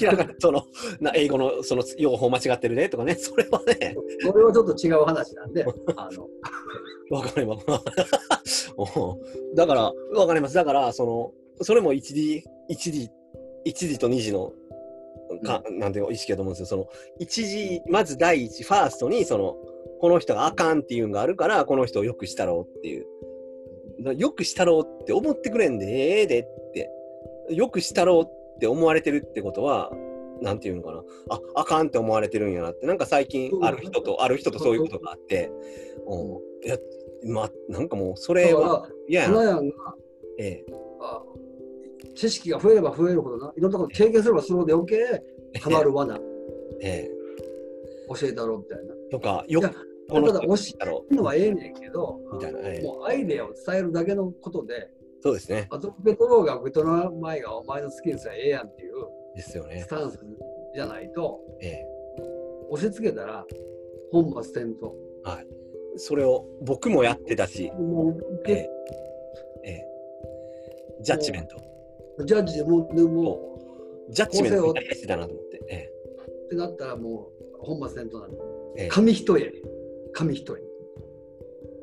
[0.00, 0.64] 明らかにその
[1.00, 5.64] な英語のその用法間違ってるねとかね、それはね、それはちょっと違う話なんで、
[5.96, 6.28] あの、
[7.10, 7.58] わかりま
[8.44, 8.72] す。
[8.76, 10.54] うんだから、わかります。
[10.54, 13.08] だから、その、それも一時、一時、
[13.64, 14.52] 一時と二時の、
[15.44, 16.66] か、なんていうの意識だと思うんですよ。
[16.66, 16.88] その、
[17.18, 19.56] 一時、まず第一、ファーストに、その、
[20.00, 23.06] この人があかんっていうのがあるから、この人をよくしたろうっていう。
[24.16, 26.57] よくしたろうって思ってくれんでええでって。
[27.50, 28.24] よくしたろう
[28.56, 29.90] って思われてるってことは、
[30.40, 31.02] なんていうのかな。
[31.30, 32.86] あ、あかんって思われてるんやなって。
[32.86, 35.50] なんか最近、ある人と、ある人とそういうことがあって、
[36.06, 36.78] うん、いや
[37.26, 39.36] まあ、なんかもう、それはら、嫌やな。
[39.38, 39.62] 花屋が
[40.38, 40.66] ええ。
[41.00, 41.22] あ
[42.14, 45.22] 知識が増えれば増えるほどな、いろんなこと経験すればするほど余計
[45.60, 46.18] ハマる罠、
[46.80, 47.10] ええ。
[48.08, 48.94] 教えたろみたいな。
[49.10, 49.68] とか、よく、
[50.08, 52.58] ただ教えるのはええねんけど、うみたいな。
[52.60, 52.84] ええ。
[52.84, 54.90] もうアイデアを伝えるだけのことで、
[55.28, 55.66] そうですね。
[55.70, 58.94] あと受け取ろうが受け取らないがお前の好きにすりゃええやんっていう
[59.36, 59.88] ですよねス。
[59.88, 60.18] タンス
[60.74, 61.86] じゃないと、ええ。
[62.70, 63.44] 押し付けたら
[64.10, 64.92] 本末転倒。
[65.96, 68.70] それを僕もやってたし、もう受えけえ。
[69.64, 69.86] ええ。
[71.02, 71.56] ジャッジメント。
[72.24, 75.60] ジャッジでもうでもジャッジメントなしてたなと思って。
[75.68, 75.92] ええ。
[76.26, 78.44] うってなったらもう本末転倒なんだ。
[78.78, 79.52] ええ紙一重。
[80.14, 80.62] 紙一重。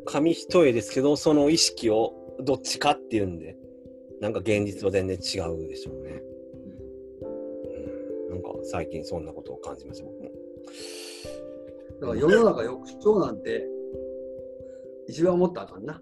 [0.06, 3.58] 紙一重ですけど、その意識をどっちかっていうんで、
[4.22, 6.22] なんか現実は全然違うでしょうね。
[7.22, 10.32] うん、なんか最近そんなことを感じました、僕も。
[12.02, 13.68] だから世の中抑止なんて
[15.08, 16.02] 一番思ったらあかんな。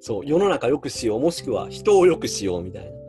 [0.00, 3.01] そう、世の中良くしよう、もしくは人を良くしようみたいな。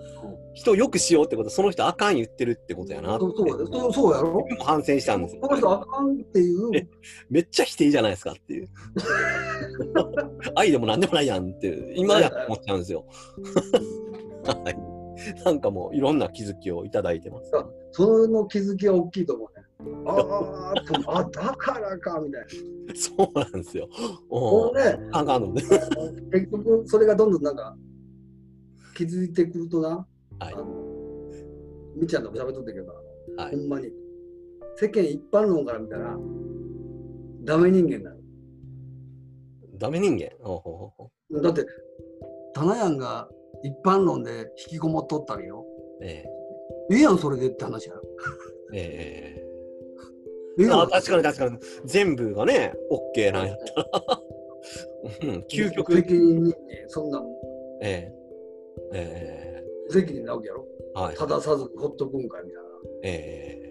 [0.54, 3.18] 人を良くしようってことは、その人あかん言ってるってことやな。
[3.20, 4.45] そうそうそうやろ？
[4.64, 5.51] 反省したんですよこ。
[5.51, 6.70] の人あかんっていう。
[6.76, 6.88] え
[7.30, 8.70] めっちゃ否定じゃないですかっていう。
[10.56, 13.06] 愛でもなんでもないやんっていう、今やと思っちゃうんですよ。
[14.45, 15.43] はい。
[15.43, 17.51] なんかもういろんな気づきをいただいてます。
[17.91, 19.64] その気づきは大きいと思うね。
[20.06, 22.47] ああ、とあだからかみたいな。
[22.95, 23.88] そうなんですよ。
[24.30, 25.62] おね、あかんのね。
[26.32, 27.76] 結局それがどんどんなんか
[28.95, 30.06] 気づいてくるとな、
[30.44, 30.56] はい
[31.96, 32.86] みっちゃんとも喋っとったけど
[33.38, 33.91] な、はいほんまに
[34.76, 36.18] 世間一般論から見たら
[37.44, 38.24] ダメ人間になる。
[39.78, 40.30] ダメ人間？
[40.41, 41.66] ほうほうほうほだって、
[42.54, 43.28] タナヤンが
[43.64, 45.66] 一般論で引きこもっとったりよ。
[46.00, 46.26] うえ
[46.89, 47.96] ええやん、それでって話や。
[48.74, 49.46] えええ
[50.58, 51.58] ええ確かに確かに。
[51.86, 54.22] 全部がね、OK なんやったら。
[55.24, 55.94] うん、究極。
[55.94, 56.54] 責任に、
[56.88, 57.22] そんな
[57.82, 58.14] え
[58.94, 59.43] ええ無
[59.94, 60.66] 責任なわけやろ。
[60.96, 61.16] えはい。
[61.16, 62.62] 正さずほっとくんかみたいな。
[63.04, 63.64] ええ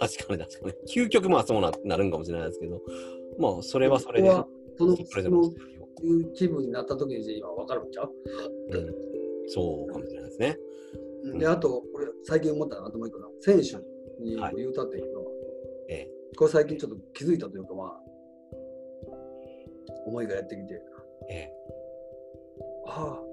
[0.00, 0.74] 確かに確かに。
[0.92, 2.80] 究極まあそうななるんかもしれないですけど、
[3.38, 4.30] まあそれはそれで。
[4.78, 5.52] そのそれでも
[6.02, 8.12] いう気分になった時に今分かるんちゃう、
[8.70, 8.94] うん、
[9.48, 10.56] そうかもしれないですね。
[11.24, 13.28] うんで、あと、俺、最近思ったなともう一個な。
[13.40, 13.76] 選手
[14.22, 15.30] にはい言うたっていうのは、
[15.88, 18.00] ええこれ最近ちょっと気づいたというか、まあ、
[20.06, 20.82] 思いがやってきて、
[21.30, 21.52] ええ
[22.86, 23.31] ああ、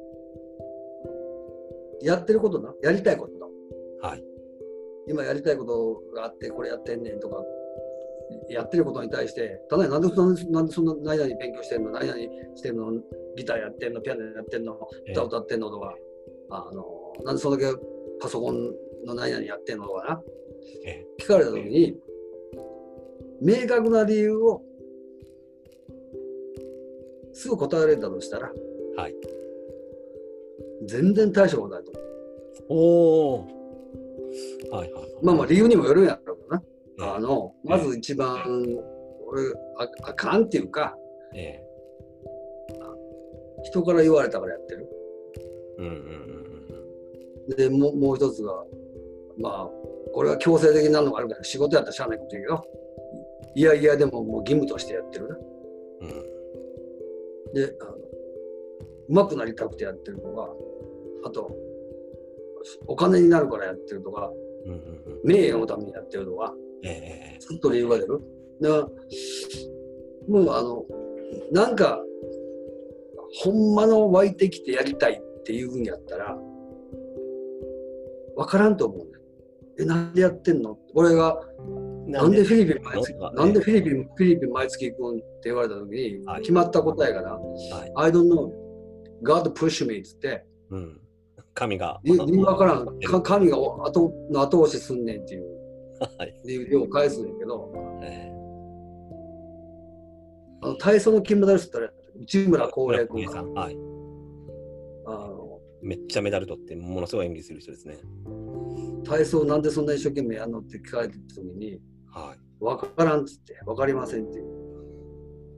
[2.01, 3.39] やってることな、やりたいこと
[4.01, 4.23] はい。
[5.07, 7.43] 今やりたいことがあってこれやってんねんとか
[8.47, 12.19] やってることに対してただなんでそんななんでそんな何々勉強してんの何々
[12.55, 12.91] してんの
[13.35, 14.77] ギターやってんのピアノやってんの
[15.07, 15.95] ええ歌歌ってんのとか、
[16.51, 16.85] あの
[17.25, 17.75] なんでそんだけ
[18.21, 18.65] パソコン
[19.05, 20.21] の何々やってんのとかな
[20.85, 21.97] え聞かれた時に
[23.41, 24.61] 明確な理由を
[27.33, 28.51] すぐ答えられたとしたら
[28.97, 29.38] えはい。
[30.85, 32.03] 全然大したことないと思う。
[32.69, 33.47] おお。
[34.71, 35.03] はいはい。
[35.21, 36.63] まあまあ理由にもよるんやろうけどな。
[36.99, 38.43] ええあのまず一番
[39.27, 39.43] 俺
[39.77, 40.95] ああかんっていうか
[41.33, 41.63] ええ
[43.63, 44.89] 人から言われたからやってる。
[45.77, 48.63] うんうんうんでもうもう一つが
[49.37, 49.69] まあ
[50.13, 52.63] これは強制的になるのがあるから仕事やったらしゃあないかもしれんけど
[53.55, 55.37] いやいやでももう義務としてやってるな。
[56.01, 57.53] うんうん。
[57.53, 58.08] であの
[59.09, 60.53] 上手くなりたくてやってるとか
[61.25, 61.51] あと
[62.87, 64.31] お金になるからやってるとか
[64.65, 65.19] うんうんうん。
[65.23, 66.53] 名誉のためにやってるとか
[66.83, 68.21] ええずっと理由が出る。
[68.61, 68.81] だから
[70.27, 70.85] もうあの
[71.51, 71.99] なんか
[73.43, 76.37] ほんまの湧いてきてやりたいっていうんやったら
[78.35, 79.05] 分からんと思うね。
[79.79, 80.77] え、なんでやってんの？
[80.93, 81.39] 俺が
[82.05, 82.43] なんで？
[82.43, 87.39] フィリピン毎月なんでフィリピン、フィリピン毎月行くんって言われた時にはい決まった答えがな、は
[87.85, 87.93] い。
[87.95, 88.51] I don't know,
[89.23, 91.01] God push me っつって、うん。
[91.53, 91.99] 神が。
[92.57, 95.59] から神が後の後押しすんねんっていう
[96.17, 96.41] はい。
[96.45, 98.31] 理由を返すんやけど、え
[100.61, 103.53] あの体操の金メダリストって内村え航平君がさん。
[103.53, 103.75] はい。
[105.05, 107.97] あのめっちゃメダル取って、ものすごい演技する人ですね。
[109.05, 111.79] 体操なんでそんな一生懸命やんのって聞かれた時に
[112.11, 112.63] はい。
[112.63, 114.59] 分からんっつって分かりませんっていう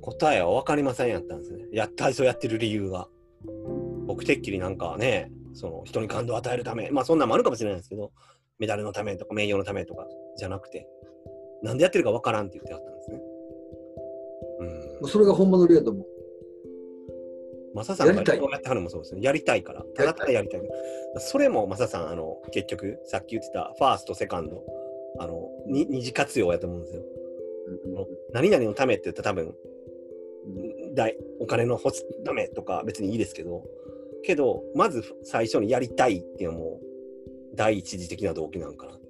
[0.02, 1.66] 答えは分かりませんやったんですね。
[1.72, 3.08] や体操やってる理由が。
[4.08, 8.12] 僕てっきりなんかね、その人に感動を与えるため、まあそんなんもあるかもしれないですけど、
[8.60, 10.88] メダルのためとか名誉のためとかじゃなくて、
[11.64, 13.22] なんでやってるか分からんって言ってあったんですね。
[15.02, 15.10] うん。
[15.10, 16.06] それが本物の理由だと思う
[17.74, 19.22] マサさんがやりたいやってはるのもそうですね。
[19.22, 19.84] やりたいから。
[19.96, 20.62] ただただやりたい。
[21.18, 24.64] それもマサさん、あの、結局、さっき言ってたファースト、セカンド、
[25.20, 27.04] あの、に二次活用やと思うんですよ。
[28.34, 29.56] 何々のためって言ったら多分、
[31.40, 33.64] お金の欲しためとか別にいいですけど、
[34.24, 36.80] けど、まず最初にやりたいっていうのも
[37.56, 39.02] 第一次的な動機なんかなって。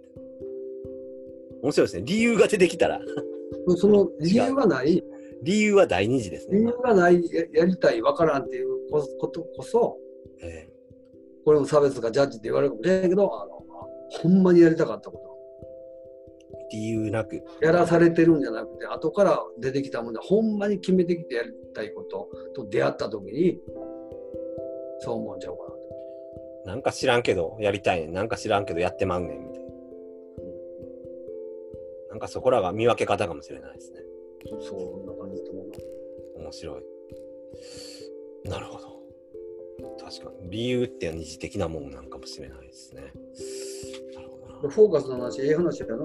[1.61, 2.03] 面白いですね。
[2.05, 2.99] 理由が出てきたら、
[3.77, 5.03] その理由がない、
[5.43, 6.73] 理由は第二次です理由ね。
[6.83, 9.97] がない、ややりたい、わからんっていうことこそ、
[10.41, 10.67] え
[11.43, 13.65] これも差別かジャッジって言われるかもしれないけど、あの
[14.09, 15.30] ほんまにやりたかったこと。
[16.73, 23.59] え理由なく、やらされてるんじゃなくて、後から出てきたもので、ほんまに決めてきてやりたいことと出会ったときに、
[24.99, 25.81] そう思っちゃうかなと。
[26.65, 28.13] なんか知らんけどやりたいねん。
[28.13, 29.71] なんか知らんけどやってまうねんみたいな。
[32.11, 33.99] なんかそこらが見分け方かもしれないですね。
[34.59, 35.67] そんな感じだと思う
[36.37, 36.43] な。
[36.43, 36.83] 面白い。
[38.49, 38.91] なるほど。
[39.97, 40.49] 確かに。
[40.49, 43.13] 理由って二次的なもんなんかもしれないですね。
[44.61, 45.97] フォーカスの話、ええ話やな。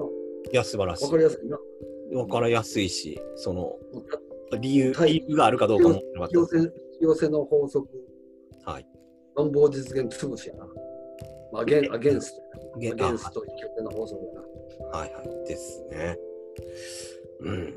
[0.47, 1.57] わいや、素晴らしかりやすいな。
[2.11, 2.15] い。
[2.15, 3.75] わかりやすいし、その
[4.59, 6.57] 理由、はい理由があるかどうかも寄せ
[6.99, 7.87] 寄せの法則、
[8.65, 8.87] はい。
[9.35, 10.65] 願望実現潰しやな。
[11.51, 12.41] まあ、アゲンアゲンスト
[12.75, 14.33] アゲンスト寄せの法則や
[14.91, 14.97] な。
[14.97, 15.47] はいはい。
[15.47, 16.17] ですね。
[17.41, 17.73] うん。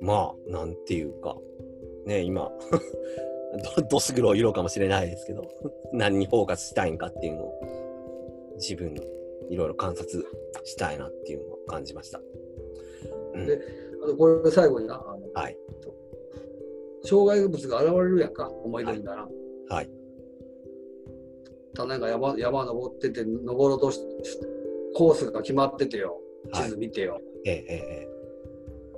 [0.00, 1.36] まあ、なんていうか、
[2.06, 2.50] ね、今、
[3.76, 5.42] どどす黒い色かもしれないですけど、
[5.92, 7.60] 何にフォーカスしたいんかっていうのを、
[8.56, 8.96] 自分、
[9.50, 10.24] いろいろ観察
[10.64, 12.20] したいなっていうのを感じました。
[13.34, 13.60] うんで
[14.02, 15.56] あとこれ最後にな、あのはい。
[17.04, 19.28] 障害物が現れるやんか、思い出にならん。
[19.68, 19.90] はい。
[21.74, 24.00] 種が山山登ってて、登ろうとし
[24.94, 26.18] コースが決まっててよ、
[26.52, 27.20] はい地図見てよ。
[27.44, 27.74] えええ
[28.06, 28.08] え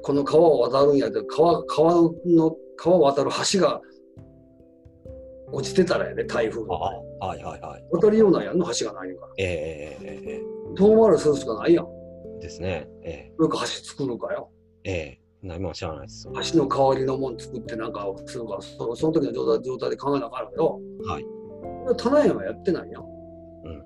[0.02, 3.80] この川を渡るんやで、川川の川を渡る橋が
[5.52, 6.74] 落ちてたらやで、台風あが。
[7.20, 7.84] あ、はいはいはい。
[7.92, 9.32] 渡りようなんやんの橋がないねんから。
[9.38, 10.42] ええええええ
[10.76, 12.03] 遠回りするしかないやん。
[12.34, 12.88] ええですね。
[13.02, 14.50] えそれか橋作るかよ？
[14.84, 16.26] えええ何も知らないです。
[16.52, 21.26] 橋の代わりのもん作ってなんかするか、そのその時の状態状態で考えなあかんけど、はい。
[21.98, 23.02] 棚屋はやってないやん。
[23.02, 23.84] うん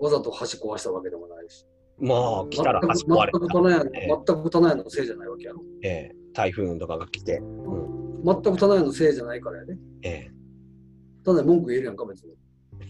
[0.00, 1.64] わざと橋壊したわけでもないし。
[1.98, 3.38] まあ、来たら橋壊れた。
[3.38, 5.60] 全く棚屋ええの全く棚屋のせいじゃないわけやろ。
[5.82, 7.40] ええ台風とかが来て。
[8.24, 9.76] 全く棚屋のせいじゃないからやで。
[10.02, 10.30] ええ
[11.24, 12.34] 棚屋文句言えるやんか、別に。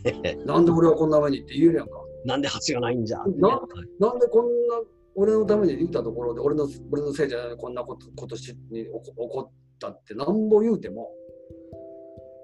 [0.04, 1.92] え えなんで俺はこんな目にって言えるやんか。
[2.26, 3.18] なんで橋がないんじゃ。
[3.18, 3.60] な
[3.98, 4.82] なんでこんな
[5.14, 11.10] 俺のために言ったところで俺の俺のせいじゃないこんなこと今年に起こ起こったってなんぼ言うても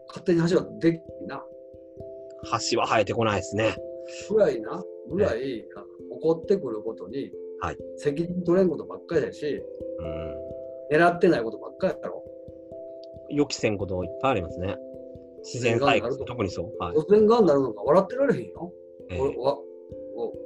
[0.09, 1.43] 勝手に橋はできな
[2.71, 3.77] 橋は生えてこないですね。
[4.31, 7.31] ぐらいなぐらいあ起こってくることに
[7.61, 10.97] はい責任取れんことばっかりだしうん。
[10.97, 12.23] 狙ってないことばっかりやろ
[13.31, 14.77] 予期せんこといっぱいありますね。
[15.43, 16.83] 自然災害、特にそう。
[16.83, 16.97] はい。
[16.97, 18.73] 突然がんになるのか笑ってられへんよ、
[19.11, 19.65] ええ俺わお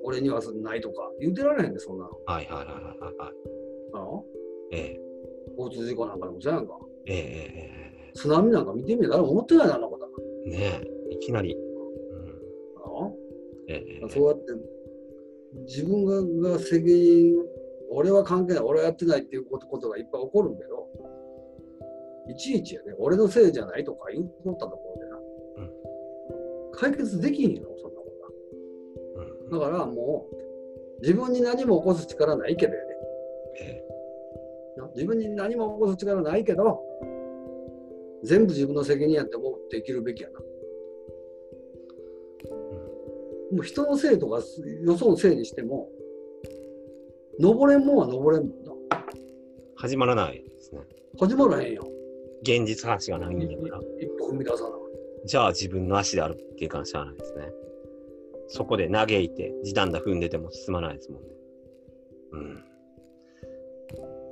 [0.02, 2.10] 俺にはないとか言うてられへんでそんなの。
[2.26, 5.00] はいはいはいはいはいええ。
[5.58, 6.78] 交通事故なんかでもそうやんか。
[7.06, 7.70] えええ
[8.10, 10.06] え津波なんか見てみて誰も思ってないなあんなこと
[10.46, 11.54] ええねえ、いきなり。
[11.54, 11.62] うん。
[12.84, 13.16] あの
[13.68, 14.52] ええええそうやって
[15.66, 17.34] 自分がが責任、
[17.90, 20.88] 俺は関係ない、俺はやってないっていうことがいっぱい起こるんけど、
[22.28, 25.70] いちいちやね、俺のせいじゃないとか言うとったところでな、うん。
[26.72, 27.85] 解決できんよ、そ。
[29.50, 32.96] だからもう、自分に何も起こす力ないけどやね。
[34.94, 36.80] 自分に何も起こす力ないけど、
[38.24, 40.40] 全部自分の責任やって思って生きるべきやな。
[43.52, 44.40] もう人のせいとか
[44.84, 45.88] よそのせいにしても、
[47.38, 48.72] 登れんもんは登れんもんな。
[48.92, 48.96] え
[49.76, 50.80] 始まらないですね。
[51.18, 51.84] 始まらへんやん。
[52.42, 53.80] 現実話がないんだから。
[54.00, 54.70] 一歩踏み出さな。
[55.24, 57.52] じゃあ自分の足であるっていう感じはないですね。
[58.48, 61.28] そこで嘆いて、地段だ踏んでても進まないですもんね。
[62.32, 62.64] うん。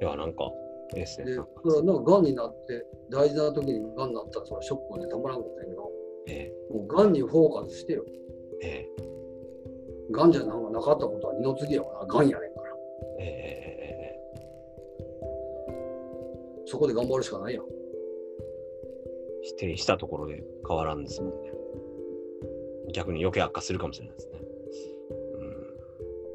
[0.02, 0.52] いや、なんか、
[0.94, 1.26] いいですね。
[1.26, 5.90] で、なんかそれはなんになって、大事な時に癌になったらそれはショックでたまらんことやけど、
[6.26, 8.04] えもう癌にフォーカスしてよ。
[8.62, 9.14] ええ
[10.10, 12.06] 癌じゃなんかなかったことは二の次やわな。
[12.06, 12.76] 癌やねんから。
[13.20, 13.74] えええ
[16.66, 17.64] そこで頑張るしかないやん。
[19.42, 21.53] 否定したところで変わらんですもんね。
[22.94, 24.40] 逆に余計悪化するかもしれないですね。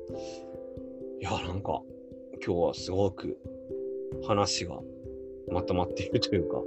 [0.09, 1.21] うん。
[1.21, 1.81] いや、なんか、
[2.45, 3.37] 今日はすごく
[4.27, 4.79] 話が
[5.51, 6.61] まとまっているというか、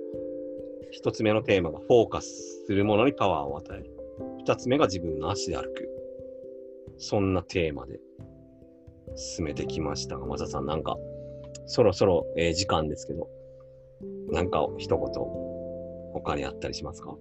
[0.91, 3.97] 一つ目のテーマがフォーカスするものにパワーを与える。
[4.39, 5.89] 二つ目が自分の足で歩く。
[6.99, 8.01] そんなテーマで
[9.17, 10.97] 進めてきましたが、マサさん、なんか、
[11.67, 13.29] そろそろ、えー時間ですけど、
[14.31, 15.07] なんか一言、
[16.13, 17.17] 他にあったりしますか？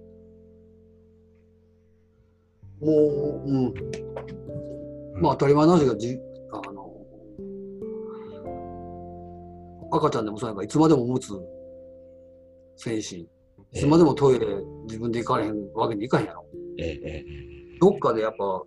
[2.82, 3.74] もう、うん。
[5.20, 6.18] まあ当たり前なんですけど、じ
[6.52, 6.92] あの、
[9.92, 11.32] 赤ちゃんでもそうやんか、いつまでも持つ
[12.76, 13.28] せんし、
[13.72, 14.46] いつまでもトイレ
[14.84, 16.44] 自分で行かれへんわけにいかへんやろ。
[16.78, 17.24] えええ
[17.80, 18.62] どっかでやっぱ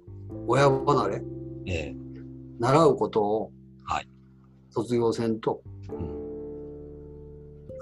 [0.48, 1.24] 親離れ、
[1.66, 1.96] えええ
[2.60, 3.52] 習うことを
[3.84, 4.10] はい
[4.70, 6.26] 卒業せんと、うん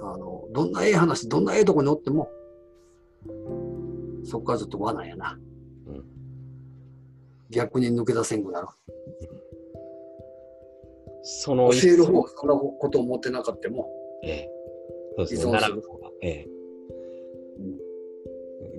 [0.02, 2.28] あの、どんなええ話、どんなええとこにおっても、
[4.24, 5.38] そこからちょっと罠やな。
[7.54, 8.66] うん逆に抜け出せんくなる。
[11.22, 13.88] その教える方がそんなこと思ってなかったも、
[14.24, 14.50] ええ
[15.16, 15.52] そうですね。
[15.52, 16.10] 習う方が。
[16.22, 16.48] ええ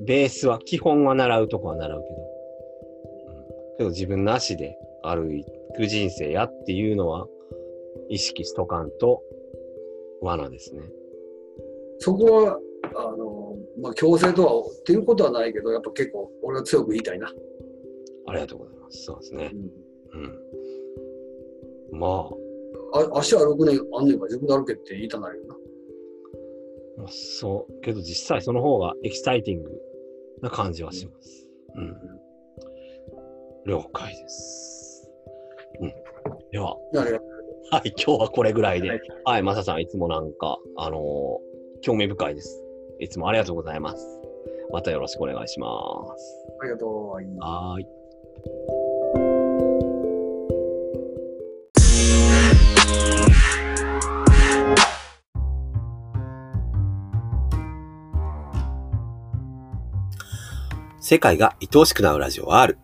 [0.06, 2.16] ベースは、基本は習うとこは習うけど。
[2.16, 3.40] う
[3.76, 5.44] ん、けど自分の足で歩
[5.76, 7.28] く人生やっていうのは
[8.10, 9.24] 意識しとかんと
[10.22, 10.82] 罠ですね。
[12.00, 12.60] そこは、
[12.96, 17.32] あの、まあ、強制とは、っていうことはないけど、やっぱ結構、俺は強く言いたいな。
[18.28, 19.04] ありがとうございます。
[19.04, 20.18] そうですねう。
[20.18, 20.22] ん
[21.94, 22.00] うん。
[22.00, 22.30] ま
[22.94, 25.56] あ足歩くねあんねんから自分で歩けって言いたないよな。
[25.56, 25.58] あ、
[26.98, 27.82] まあそう。
[27.82, 29.72] けど実際その方がエキサイティング
[30.42, 31.48] な感じはします。
[31.76, 31.96] うん。
[33.68, 35.10] 了解です。
[35.82, 35.94] うん。
[36.52, 36.76] では、
[37.72, 38.90] はい、今日はこれぐらいで。
[38.90, 42.64] ははいい、マサさん、いつもなんか、あのー興味深いです。
[43.00, 44.04] いつもありがとうございます。
[44.72, 45.68] またよろしくお願いしま
[46.18, 46.46] す。
[46.60, 46.64] う。
[46.64, 47.10] ありがとう。
[47.40, 47.88] はーい。
[61.08, 62.80] 世界が愛おしくなるラジオ R。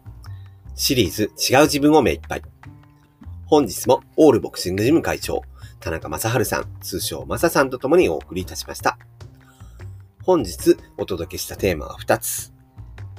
[0.75, 2.43] シリーズ違う自分を目いっぱい。
[3.47, 5.41] 本日もオールボクシングジム会長、
[5.79, 8.99] 田中正治さん、通称マサさんと共にお送りいたしました。
[10.21, 12.53] 本日お届けしたテーマは2つ。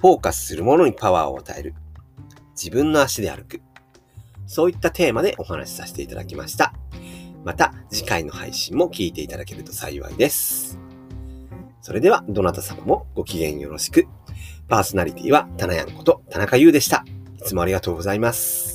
[0.00, 1.74] フォーカスするものにパワーを与える。
[2.62, 3.60] 自分の足で歩く。
[4.46, 6.72] そういったテーマでお話しさせていただきました。
[7.44, 10.78] また次回の配信も聞いていただけると幸いです。
[11.80, 14.06] それでは、どなた様もご機嫌よろしく。
[14.68, 17.04] パーソナリティは、たなやんこと田中優でした。
[17.40, 18.71] いつもありがとうございます。